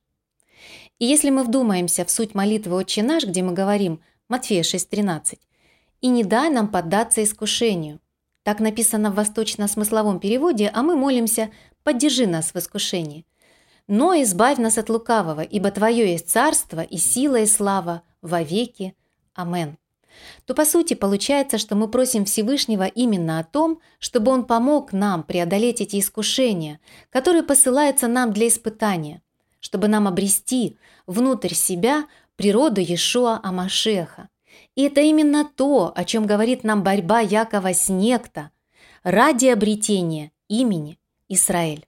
И 1.00 1.06
если 1.06 1.30
мы 1.30 1.44
вдумаемся 1.44 2.06
в 2.06 2.12
суть 2.12 2.34
молитвы 2.34 2.76
«Отче 2.76 3.04
наш», 3.04 3.24
где 3.24 3.44
мы 3.44 3.54
говорим 3.54 4.02
Матфея 4.30 4.64
6,13, 4.64 5.38
«И 6.02 6.08
не 6.08 6.24
дай 6.24 6.50
нам 6.50 6.68
поддаться 6.68 7.24
искушению», 7.24 8.00
так 8.42 8.60
написано 8.60 9.12
в 9.12 9.16
восточно-смысловом 9.16 10.20
переводе, 10.20 10.72
а 10.74 10.82
мы 10.82 10.96
молимся 10.96 11.52
«Поддержи 11.84 12.26
нас 12.26 12.54
в 12.54 12.56
искушении», 12.58 13.26
но 13.88 14.14
избавь 14.22 14.58
нас 14.58 14.78
от 14.78 14.90
лукавого, 14.90 15.42
ибо 15.42 15.72
Твое 15.72 16.12
есть 16.12 16.30
царство 16.30 16.82
и 16.82 16.98
сила 16.98 17.38
и 17.38 17.46
слава 17.46 18.04
во 18.22 18.42
веки. 18.42 18.96
Амен. 19.34 19.78
То 20.46 20.54
по 20.54 20.66
сути 20.66 20.94
получается, 20.94 21.58
что 21.58 21.76
мы 21.76 21.88
просим 21.88 22.26
Всевышнего 22.26 22.86
именно 22.86 23.40
о 23.40 23.44
том, 23.44 23.80
чтобы 24.00 24.32
Он 24.32 24.46
помог 24.46 24.94
нам 24.94 25.24
преодолеть 25.24 25.82
эти 25.82 26.00
искушения, 26.00 26.80
которые 27.10 27.44
посылаются 27.44 28.08
нам 28.08 28.34
для 28.34 28.48
испытания, 28.48 29.22
чтобы 29.60 29.88
нам 29.88 30.08
обрести 30.08 30.78
внутрь 31.06 31.54
себя 31.54 32.08
природу 32.36 32.82
Иешуа 32.82 33.40
Амашеха. 33.44 34.30
И 34.76 34.84
это 34.84 35.02
именно 35.02 35.46
то, 35.46 35.92
о 35.96 36.04
чем 36.04 36.26
говорит 36.26 36.64
нам 36.64 36.84
борьба 36.84 37.20
Якова 37.20 37.74
с 37.74 37.90
некто 37.90 38.52
ради 39.04 39.48
обретения 39.48 40.32
имени 40.48 41.00
Израиль. 41.30 41.86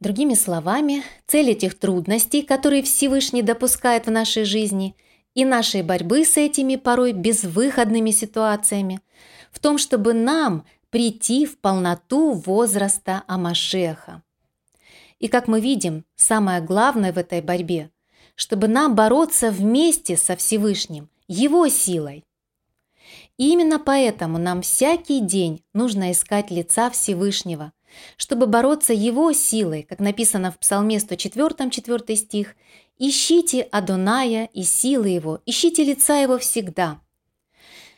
Другими 0.00 0.34
словами, 0.34 1.02
цель 1.26 1.50
этих 1.50 1.76
трудностей, 1.76 2.42
которые 2.42 2.82
Всевышний 2.82 3.42
допускает 3.42 4.06
в 4.06 4.10
нашей 4.10 4.44
жизни, 4.44 4.94
и 5.34 5.44
нашей 5.44 5.82
борьбы 5.82 6.24
с 6.24 6.36
этими 6.36 6.76
порой 6.76 7.12
безвыходными 7.12 8.10
ситуациями, 8.10 9.00
в 9.50 9.58
том, 9.58 9.78
чтобы 9.78 10.12
нам 10.12 10.64
прийти 10.90 11.46
в 11.46 11.58
полноту 11.58 12.32
возраста 12.32 13.22
Амашеха. 13.26 14.22
И 15.18 15.28
как 15.28 15.48
мы 15.48 15.60
видим, 15.60 16.04
самое 16.16 16.60
главное 16.60 17.12
в 17.12 17.18
этой 17.18 17.40
борьбе, 17.40 17.90
чтобы 18.36 18.68
нам 18.68 18.94
бороться 18.94 19.50
вместе 19.50 20.16
со 20.16 20.36
Всевышним, 20.36 21.08
Его 21.26 21.68
силой. 21.68 22.24
И 23.36 23.50
именно 23.52 23.78
поэтому 23.78 24.38
нам 24.38 24.62
всякий 24.62 25.20
день 25.20 25.62
нужно 25.72 26.12
искать 26.12 26.50
лица 26.50 26.90
Всевышнего, 26.90 27.72
чтобы 28.16 28.46
бороться 28.46 28.92
его 28.92 29.32
силой, 29.32 29.82
как 29.82 29.98
написано 29.98 30.50
в 30.50 30.58
Псалме 30.58 31.00
104, 31.00 31.70
4 31.70 32.16
стих, 32.16 32.56
«Ищите 32.98 33.62
Адоная 33.62 34.48
и 34.52 34.62
силы 34.62 35.08
его, 35.08 35.40
ищите 35.46 35.84
лица 35.84 36.18
его 36.18 36.38
всегда». 36.38 37.00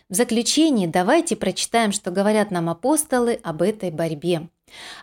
В 0.08 0.14
заключении 0.14 0.86
давайте 0.86 1.36
прочитаем, 1.36 1.92
что 1.92 2.10
говорят 2.10 2.50
нам 2.50 2.68
апостолы 2.68 3.38
об 3.44 3.62
этой 3.62 3.90
борьбе. 3.90 4.48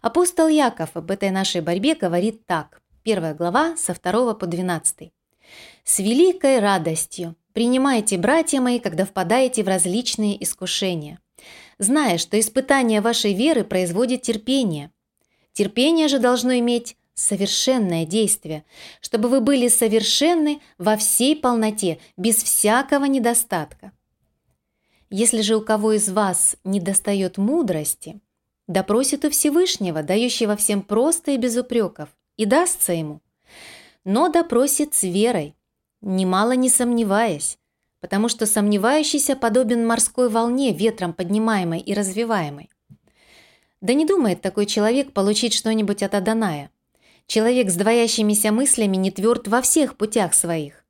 Апостол 0.01 0.49
Яков 0.49 0.89
об 0.95 1.11
этой 1.11 1.29
нашей 1.29 1.61
борьбе 1.61 1.95
говорит 1.95 2.45
так. 2.45 2.81
Первая 3.03 3.33
глава 3.33 3.77
со 3.77 3.93
2 3.93 4.33
по 4.33 4.45
12. 4.45 5.11
«С 5.85 5.99
великой 5.99 6.59
радостью 6.59 7.35
принимайте, 7.53 8.17
братья 8.17 8.59
мои, 8.59 8.79
когда 8.79 9.05
впадаете 9.05 9.63
в 9.63 9.67
различные 9.67 10.43
искушения, 10.43 11.19
зная, 11.79 12.17
что 12.17 12.39
испытание 12.39 13.01
вашей 13.01 13.33
веры 13.33 13.63
производит 13.63 14.21
терпение. 14.21 14.91
Терпение 15.53 16.07
же 16.07 16.19
должно 16.19 16.57
иметь 16.59 16.97
совершенное 17.13 18.05
действие, 18.05 18.63
чтобы 19.01 19.27
вы 19.27 19.41
были 19.41 19.67
совершенны 19.67 20.61
во 20.77 20.95
всей 20.97 21.35
полноте, 21.35 21.99
без 22.15 22.43
всякого 22.43 23.05
недостатка. 23.05 23.91
Если 25.09 25.41
же 25.41 25.55
у 25.55 25.61
кого 25.61 25.93
из 25.93 26.09
вас 26.09 26.57
недостает 26.63 27.37
мудрости, 27.37 28.19
допросит 28.67 29.25
у 29.25 29.29
Всевышнего, 29.29 30.03
дающего 30.03 30.55
всем 30.55 30.81
просто 30.81 31.31
и 31.31 31.37
без 31.37 31.57
упреков, 31.57 32.09
и 32.35 32.45
дастся 32.45 32.93
ему. 32.93 33.21
Но 34.03 34.29
допросит 34.29 34.93
с 34.93 35.03
верой, 35.03 35.55
немало 36.01 36.51
не 36.51 36.69
сомневаясь, 36.69 37.57
потому 37.99 38.29
что 38.29 38.45
сомневающийся 38.45 39.35
подобен 39.35 39.85
морской 39.85 40.29
волне, 40.29 40.73
ветром 40.73 41.13
поднимаемой 41.13 41.79
и 41.79 41.93
развиваемой. 41.93 42.69
Да 43.81 43.93
не 43.93 44.05
думает 44.05 44.41
такой 44.41 44.65
человек 44.65 45.13
получить 45.13 45.53
что-нибудь 45.53 46.03
от 46.03 46.15
Аданая. 46.15 46.71
Человек 47.27 47.69
с 47.69 47.75
двоящимися 47.75 48.51
мыслями 48.51 48.95
не 48.95 49.11
тверд 49.11 49.47
во 49.47 49.61
всех 49.61 49.97
путях 49.97 50.33
своих. 50.33 50.85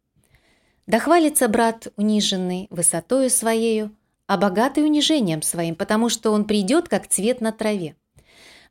Да 0.85 0.99
хвалится 0.99 1.47
брат 1.47 1.87
униженный 1.97 2.67
высотою 2.69 3.29
своею, 3.29 3.91
а 4.25 4.37
богатый 4.37 4.83
унижением 4.83 5.41
своим, 5.41 5.75
потому 5.75 6.09
что 6.09 6.31
он 6.31 6.45
придет, 6.45 6.87
как 6.87 7.07
цвет 7.07 7.41
на 7.41 7.51
траве. 7.51 7.95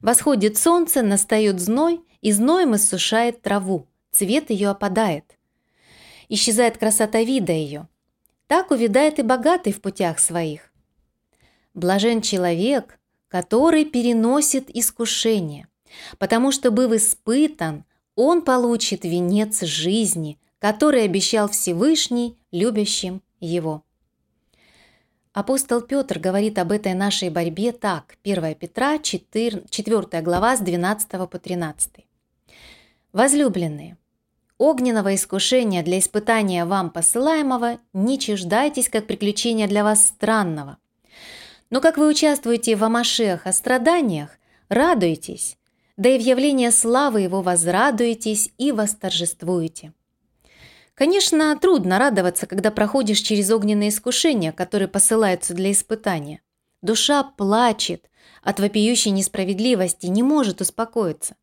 Восходит 0.01 0.57
солнце, 0.57 1.03
настает 1.03 1.61
зной, 1.61 2.01
и 2.20 2.33
зноем 2.33 2.75
иссушает 2.77 3.42
траву, 3.42 3.87
цвет 4.11 4.51
ее 4.51 4.70
опадает. 4.70 5.25
Исчезает 6.29 6.79
красота 6.79 7.22
вида 7.22 7.53
ее. 7.53 7.88
Так 8.46 8.70
увядает 8.70 9.18
и 9.18 9.22
богатый 9.22 9.72
в 9.72 9.80
путях 9.80 10.18
своих. 10.18 10.72
Блажен 11.74 12.22
человек, 12.22 12.98
который 13.28 13.85
переносит 13.85 14.70
искушение, 14.70 15.68
потому 16.18 16.52
что, 16.52 16.70
быв 16.70 16.92
испытан, 16.92 17.85
он 18.14 18.42
получит 18.42 19.04
венец 19.04 19.62
жизни, 19.62 20.38
который 20.59 21.04
обещал 21.04 21.48
Всевышний 21.48 22.38
любящим 22.50 23.20
его. 23.40 23.82
Апостол 25.32 25.82
Петр 25.82 26.18
говорит 26.18 26.59
об 26.59 26.72
этой 26.72 26.94
нашей 26.94 27.28
борьбе 27.28 27.72
так, 27.72 28.16
1 28.24 28.54
Петра, 28.54 28.98
4, 28.98 29.64
4 29.68 30.22
глава 30.22 30.56
с 30.56 30.61
12 30.61 31.28
по 31.28 31.38
13. 31.38 32.06
«Возлюбленные, 33.12 33.98
огненного 34.58 35.14
искушения 35.14 35.82
для 35.82 35.98
испытания 35.98 36.64
вам 36.64 36.90
посылаемого 36.90 37.78
не 37.92 38.18
чуждайтесь, 38.18 38.88
как 38.88 39.06
приключения 39.06 39.68
для 39.68 39.84
вас 39.84 40.06
странного. 40.06 40.78
Но 41.70 41.80
как 41.80 41.96
вы 41.98 42.08
участвуете 42.08 42.76
в 42.76 42.84
Амашех 42.84 43.46
о 43.46 43.52
страданиях, 43.52 44.30
радуйтесь, 44.68 45.56
да 45.96 46.08
и 46.10 46.18
в 46.18 46.22
явление 46.22 46.70
славы 46.70 47.22
его 47.22 47.42
возрадуетесь 47.42 48.50
и 48.58 48.72
восторжествуете». 48.72 49.92
Конечно, 50.96 51.58
трудно 51.58 51.98
радоваться, 51.98 52.46
когда 52.46 52.70
проходишь 52.70 53.20
через 53.20 53.50
огненные 53.50 53.90
искушения, 53.90 54.50
которые 54.50 54.88
посылаются 54.88 55.52
для 55.52 55.70
испытания. 55.70 56.40
Душа 56.80 57.22
плачет 57.22 58.08
от 58.42 58.60
вопиющей 58.60 59.10
несправедливости, 59.10 60.06
не 60.06 60.22
может 60.22 60.62
успокоиться. 60.62 61.36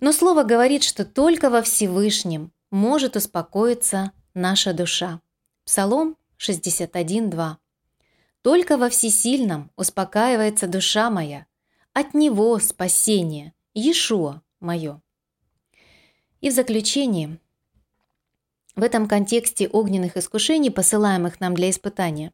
Но 0.00 0.12
Слово 0.12 0.42
говорит, 0.44 0.84
что 0.84 1.04
только 1.04 1.50
во 1.50 1.62
Всевышнем 1.62 2.52
может 2.70 3.16
успокоиться 3.16 4.12
наша 4.34 4.72
душа. 4.72 5.20
Псалом 5.64 6.16
61.2. 6.38 7.56
«Только 8.42 8.76
во 8.78 8.88
Всесильном 8.88 9.70
успокаивается 9.76 10.68
душа 10.68 11.10
моя, 11.10 11.46
от 11.92 12.14
Него 12.14 12.58
спасение, 12.60 13.52
Иешуа 13.74 14.42
мое». 14.60 15.02
И 16.40 16.50
в 16.50 16.52
заключение– 16.52 17.38
в 18.78 18.84
этом 18.84 19.08
контексте 19.08 19.66
огненных 19.66 20.16
искушений, 20.16 20.70
посылаемых 20.70 21.40
нам 21.40 21.56
для 21.56 21.68
испытания, 21.68 22.30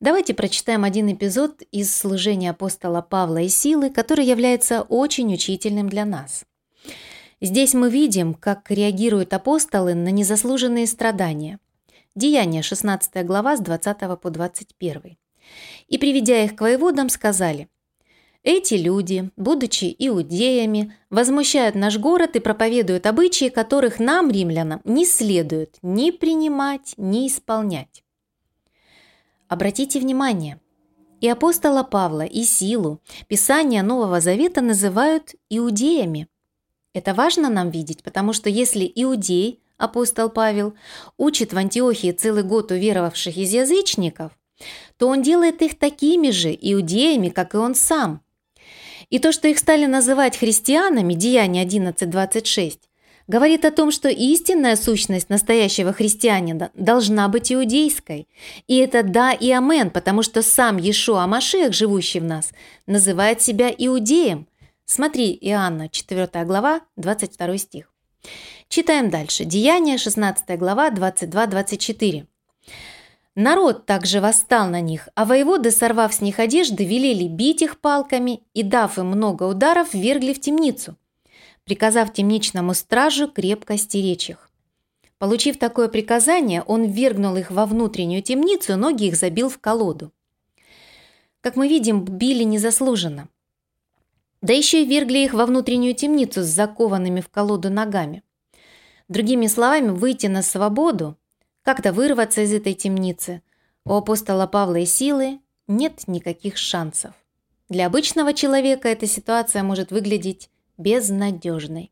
давайте 0.00 0.34
прочитаем 0.34 0.82
один 0.82 1.12
эпизод 1.12 1.62
из 1.70 1.94
служения 1.94 2.50
апостола 2.50 3.02
Павла 3.02 3.42
и 3.42 3.48
Силы, 3.48 3.90
который 3.90 4.26
является 4.26 4.82
очень 4.82 5.32
учительным 5.32 5.88
для 5.88 6.04
нас. 6.04 6.44
Здесь 7.40 7.74
мы 7.74 7.90
видим, 7.90 8.34
как 8.34 8.70
реагируют 8.70 9.34
апостолы 9.34 9.94
на 9.94 10.10
незаслуженные 10.10 10.86
страдания. 10.86 11.58
Деяние 12.14 12.62
16 12.62 13.26
глава 13.26 13.56
с 13.56 13.60
20 13.60 14.20
по 14.20 14.30
21. 14.30 15.16
«И, 15.88 15.98
приведя 15.98 16.44
их 16.44 16.56
к 16.56 16.60
воеводам, 16.62 17.08
сказали, 17.08 17.68
эти 18.46 18.74
люди, 18.74 19.32
будучи 19.36 19.92
иудеями, 19.98 20.94
возмущают 21.10 21.74
наш 21.74 21.98
город 21.98 22.36
и 22.36 22.38
проповедуют 22.38 23.06
обычаи, 23.06 23.48
которых 23.48 23.98
нам, 23.98 24.30
римлянам, 24.30 24.80
не 24.84 25.04
следует 25.04 25.78
ни 25.82 26.12
принимать, 26.12 26.94
ни 26.96 27.26
исполнять. 27.26 28.04
Обратите 29.48 29.98
внимание, 29.98 30.60
и 31.20 31.28
апостола 31.28 31.82
Павла, 31.82 32.24
и 32.24 32.44
Силу 32.44 33.00
Писания 33.26 33.82
Нового 33.82 34.20
Завета 34.20 34.60
называют 34.60 35.34
иудеями. 35.50 36.28
Это 36.96 37.12
важно 37.14 37.50
нам 37.50 37.70
видеть, 37.70 38.02
потому 38.02 38.32
что 38.32 38.48
если 38.48 38.90
иудей, 38.94 39.60
апостол 39.76 40.30
Павел, 40.30 40.74
учит 41.18 41.52
в 41.52 41.58
Антиохии 41.58 42.12
целый 42.12 42.42
год 42.42 42.70
уверовавших 42.70 43.36
из 43.36 43.52
язычников, 43.52 44.32
то 44.96 45.08
он 45.08 45.20
делает 45.20 45.60
их 45.60 45.78
такими 45.78 46.30
же 46.30 46.56
иудеями, 46.58 47.28
как 47.28 47.54
и 47.54 47.58
он 47.58 47.74
сам– 47.74 48.22
и 49.10 49.18
то, 49.18 49.32
что 49.32 49.48
их 49.48 49.58
стали 49.58 49.86
называть 49.86 50.36
христианами, 50.36 51.14
Деяние 51.14 51.64
11.26, 51.64 52.78
говорит 53.28 53.64
о 53.64 53.70
том, 53.70 53.92
что 53.92 54.08
истинная 54.08 54.74
сущность 54.74 55.28
настоящего 55.28 55.92
христианина 55.92 56.70
должна 56.74 57.28
быть 57.28 57.52
иудейской. 57.52 58.26
И 58.66 58.76
это 58.76 59.04
да 59.04 59.32
и 59.32 59.50
амен, 59.50 59.90
потому 59.90 60.22
что 60.22 60.42
сам 60.42 60.76
Иешуа 60.78 61.26
Машех, 61.26 61.72
живущий 61.72 62.20
в 62.20 62.24
нас, 62.24 62.50
называет 62.86 63.40
себя 63.42 63.70
иудеем. 63.70 64.48
Смотри, 64.88 65.36
Иоанна, 65.40 65.88
4 65.88 66.44
глава, 66.44 66.80
22 66.96 67.58
стих. 67.58 67.92
Читаем 68.68 69.10
дальше. 69.10 69.44
Деяние, 69.44 69.98
16 69.98 70.56
глава, 70.56 70.90
22-24. 70.90 72.26
Народ 73.34 73.84
также 73.84 74.20
восстал 74.20 74.68
на 74.68 74.80
них, 74.80 75.08
а 75.16 75.24
воеводы, 75.24 75.72
сорвав 75.72 76.14
с 76.14 76.20
них 76.20 76.38
одежды, 76.38 76.84
велели 76.84 77.26
бить 77.26 77.62
их 77.62 77.80
палками 77.80 78.42
и, 78.54 78.62
дав 78.62 78.96
им 78.96 79.06
много 79.06 79.42
ударов, 79.42 79.92
вергли 79.92 80.32
в 80.32 80.40
темницу, 80.40 80.96
приказав 81.64 82.12
темничному 82.12 82.72
стражу 82.72 83.28
крепко 83.28 83.76
стеречь 83.76 84.30
их. 84.30 84.50
Получив 85.18 85.58
такое 85.58 85.88
приказание, 85.88 86.62
он 86.62 86.84
ввергнул 86.84 87.34
их 87.36 87.50
во 87.50 87.66
внутреннюю 87.66 88.22
темницу, 88.22 88.76
ноги 88.76 89.06
их 89.08 89.16
забил 89.16 89.48
в 89.48 89.58
колоду. 89.58 90.12
Как 91.40 91.56
мы 91.56 91.66
видим, 91.66 92.04
били 92.04 92.44
незаслуженно. 92.44 93.28
Да 94.42 94.52
еще 94.52 94.82
и 94.82 94.86
вергли 94.86 95.18
их 95.18 95.34
во 95.34 95.46
внутреннюю 95.46 95.94
темницу 95.94 96.42
с 96.42 96.46
закованными 96.46 97.20
в 97.20 97.28
колоду 97.28 97.70
ногами. 97.70 98.22
Другими 99.08 99.46
словами, 99.46 99.88
выйти 99.90 100.26
на 100.26 100.42
свободу 100.42 101.16
как-то 101.62 101.92
вырваться 101.92 102.42
из 102.42 102.52
этой 102.52 102.74
темницы. 102.74 103.42
У 103.84 103.92
апостола 103.92 104.46
Павла 104.46 104.76
и 104.76 104.86
силы 104.86 105.40
нет 105.66 106.06
никаких 106.06 106.56
шансов. 106.56 107.12
Для 107.68 107.86
обычного 107.86 108.32
человека 108.32 108.88
эта 108.88 109.06
ситуация 109.06 109.62
может 109.62 109.90
выглядеть 109.90 110.50
безнадежной. 110.78 111.90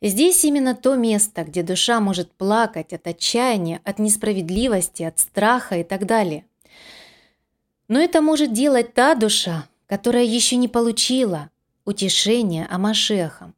Здесь 0.00 0.44
именно 0.44 0.74
то 0.74 0.96
место, 0.96 1.44
где 1.44 1.62
душа 1.62 2.00
может 2.00 2.32
плакать 2.32 2.92
от 2.92 3.06
отчаяния, 3.06 3.80
от 3.84 4.00
несправедливости, 4.00 5.04
от 5.04 5.20
страха 5.20 5.78
и 5.78 5.84
так 5.84 6.06
далее. 6.06 6.44
Но 7.86 8.00
это 8.00 8.20
может 8.20 8.52
делать 8.52 8.94
та 8.94 9.14
душа, 9.14 9.68
которая 9.92 10.24
еще 10.24 10.56
не 10.56 10.68
получила 10.68 11.50
утешения 11.84 12.66
Амашехом. 12.70 13.54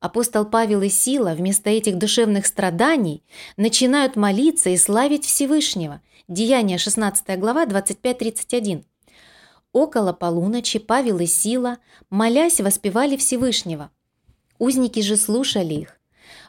Апостол 0.00 0.46
Павел 0.46 0.80
и 0.80 0.88
Сила 0.88 1.34
вместо 1.34 1.68
этих 1.68 1.98
душевных 1.98 2.46
страданий 2.46 3.22
начинают 3.58 4.16
молиться 4.16 4.70
и 4.70 4.78
славить 4.78 5.26
Всевышнего. 5.26 6.00
Деяние 6.26 6.78
16 6.78 7.38
глава 7.38 7.66
25-31. 7.66 8.82
Около 9.72 10.14
полуночи 10.14 10.78
Павел 10.78 11.18
и 11.18 11.26
Сила, 11.26 11.76
молясь, 12.08 12.62
воспевали 12.62 13.18
Всевышнего. 13.18 13.90
Узники 14.58 15.00
же 15.00 15.18
слушали 15.18 15.74
их. 15.74 16.00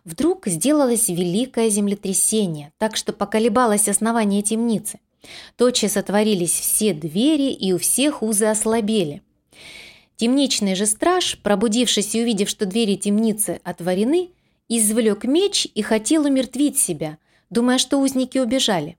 Вдруг 0.05 0.47
сделалось 0.47 1.09
великое 1.09 1.69
землетрясение, 1.69 2.71
так 2.77 2.95
что 2.95 3.11
поколебалось 3.11 3.89
основание 3.89 4.41
темницы. 4.43 5.01
Тотчас 5.57 5.97
отворились 5.97 6.57
все 6.57 6.93
двери, 6.93 7.51
и 7.51 7.73
у 7.73 7.77
всех 7.77 8.23
узы 8.23 8.45
ослабели. 8.45 9.24
Темничный 10.17 10.75
же 10.75 10.85
страж, 10.85 11.39
пробудившись 11.43 12.15
и 12.15 12.21
увидев, 12.21 12.49
что 12.49 12.65
двери 12.65 12.95
темницы 12.95 13.59
отворены, 13.63 14.29
извлек 14.69 15.25
меч 15.25 15.67
и 15.73 15.81
хотел 15.81 16.25
умертвить 16.25 16.77
себя, 16.77 17.17
думая, 17.49 17.77
что 17.77 17.99
узники 17.99 18.37
убежали. 18.37 18.97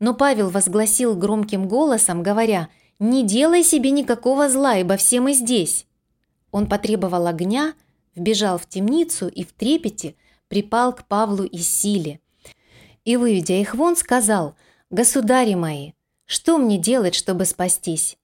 Но 0.00 0.14
Павел 0.14 0.50
возгласил 0.50 1.14
громким 1.14 1.68
голосом, 1.68 2.22
говоря, 2.22 2.68
«Не 2.98 3.24
делай 3.24 3.62
себе 3.62 3.90
никакого 3.90 4.48
зла, 4.48 4.76
ибо 4.76 4.96
все 4.96 5.20
мы 5.20 5.32
здесь». 5.32 5.86
Он 6.50 6.66
потребовал 6.66 7.26
огня, 7.26 7.74
вбежал 8.14 8.58
в 8.58 8.66
темницу 8.66 9.28
и 9.28 9.44
в 9.44 9.52
трепете 9.52 10.14
припал 10.48 10.94
к 10.94 11.06
Павлу 11.06 11.44
и 11.44 11.58
Силе. 11.58 12.20
И, 13.04 13.16
выведя 13.16 13.54
их 13.54 13.74
вон, 13.74 13.96
сказал, 13.96 14.56
«Государи 14.90 15.54
мои, 15.54 15.92
что 16.24 16.58
мне 16.58 16.78
делать, 16.78 17.14
чтобы 17.14 17.44
спастись?» 17.44 18.16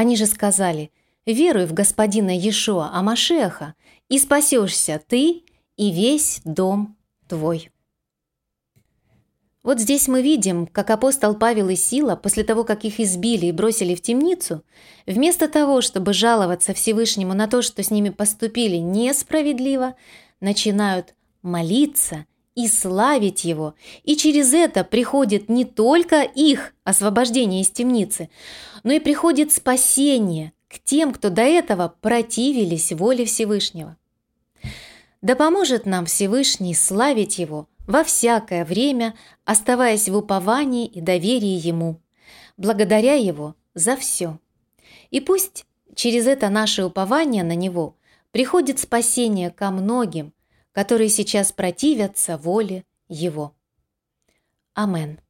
Они 0.00 0.16
же 0.16 0.24
сказали, 0.24 0.92
«Веруй 1.26 1.66
в 1.66 1.74
господина 1.74 2.30
Иешуа 2.30 2.88
Амашеха, 2.94 3.74
и 4.08 4.18
спасешься 4.18 4.98
ты 5.06 5.42
и 5.76 5.92
весь 5.92 6.40
дом 6.46 6.96
твой». 7.28 7.70
Вот 9.62 9.78
здесь 9.78 10.08
мы 10.08 10.22
видим, 10.22 10.66
как 10.66 10.88
апостол 10.88 11.34
Павел 11.34 11.68
и 11.68 11.76
Сила, 11.76 12.16
после 12.16 12.44
того, 12.44 12.64
как 12.64 12.86
их 12.86 12.98
избили 12.98 13.44
и 13.44 13.52
бросили 13.52 13.94
в 13.94 14.00
темницу, 14.00 14.64
вместо 15.06 15.48
того, 15.48 15.82
чтобы 15.82 16.14
жаловаться 16.14 16.72
Всевышнему 16.72 17.34
на 17.34 17.46
то, 17.46 17.60
что 17.60 17.82
с 17.82 17.90
ними 17.90 18.08
поступили 18.08 18.76
несправедливо, 18.76 19.96
начинают 20.40 21.14
молиться 21.42 22.24
и 22.54 22.68
славить 22.68 23.44
Его, 23.44 23.74
и 24.02 24.16
через 24.16 24.52
это 24.52 24.84
приходит 24.84 25.48
не 25.48 25.64
только 25.64 26.22
их 26.22 26.74
освобождение 26.84 27.62
из 27.62 27.70
темницы, 27.70 28.28
но 28.82 28.92
и 28.92 28.98
приходит 28.98 29.52
спасение 29.52 30.52
к 30.68 30.78
тем, 30.78 31.12
кто 31.12 31.30
до 31.30 31.42
этого 31.42 31.94
противились 32.00 32.92
воле 32.92 33.24
Всевышнего. 33.24 33.96
Да 35.22 35.36
поможет 35.36 35.86
нам 35.86 36.06
Всевышний 36.06 36.74
славить 36.74 37.38
Его 37.38 37.68
во 37.86 38.04
всякое 38.04 38.64
время, 38.64 39.14
оставаясь 39.44 40.08
в 40.08 40.16
уповании 40.16 40.86
и 40.86 41.00
доверии 41.00 41.66
Ему, 41.66 42.00
благодаря 42.56 43.14
Его 43.14 43.54
за 43.74 43.96
все. 43.96 44.38
И 45.10 45.20
пусть 45.20 45.66
через 45.94 46.26
это 46.26 46.48
наше 46.48 46.84
упование 46.84 47.42
на 47.42 47.54
Него 47.54 47.96
приходит 48.30 48.78
спасение 48.78 49.50
ко 49.50 49.70
многим, 49.70 50.32
которые 50.72 51.08
сейчас 51.08 51.52
противятся 51.52 52.36
воле 52.36 52.84
Его. 53.08 53.54
Амен. 54.74 55.20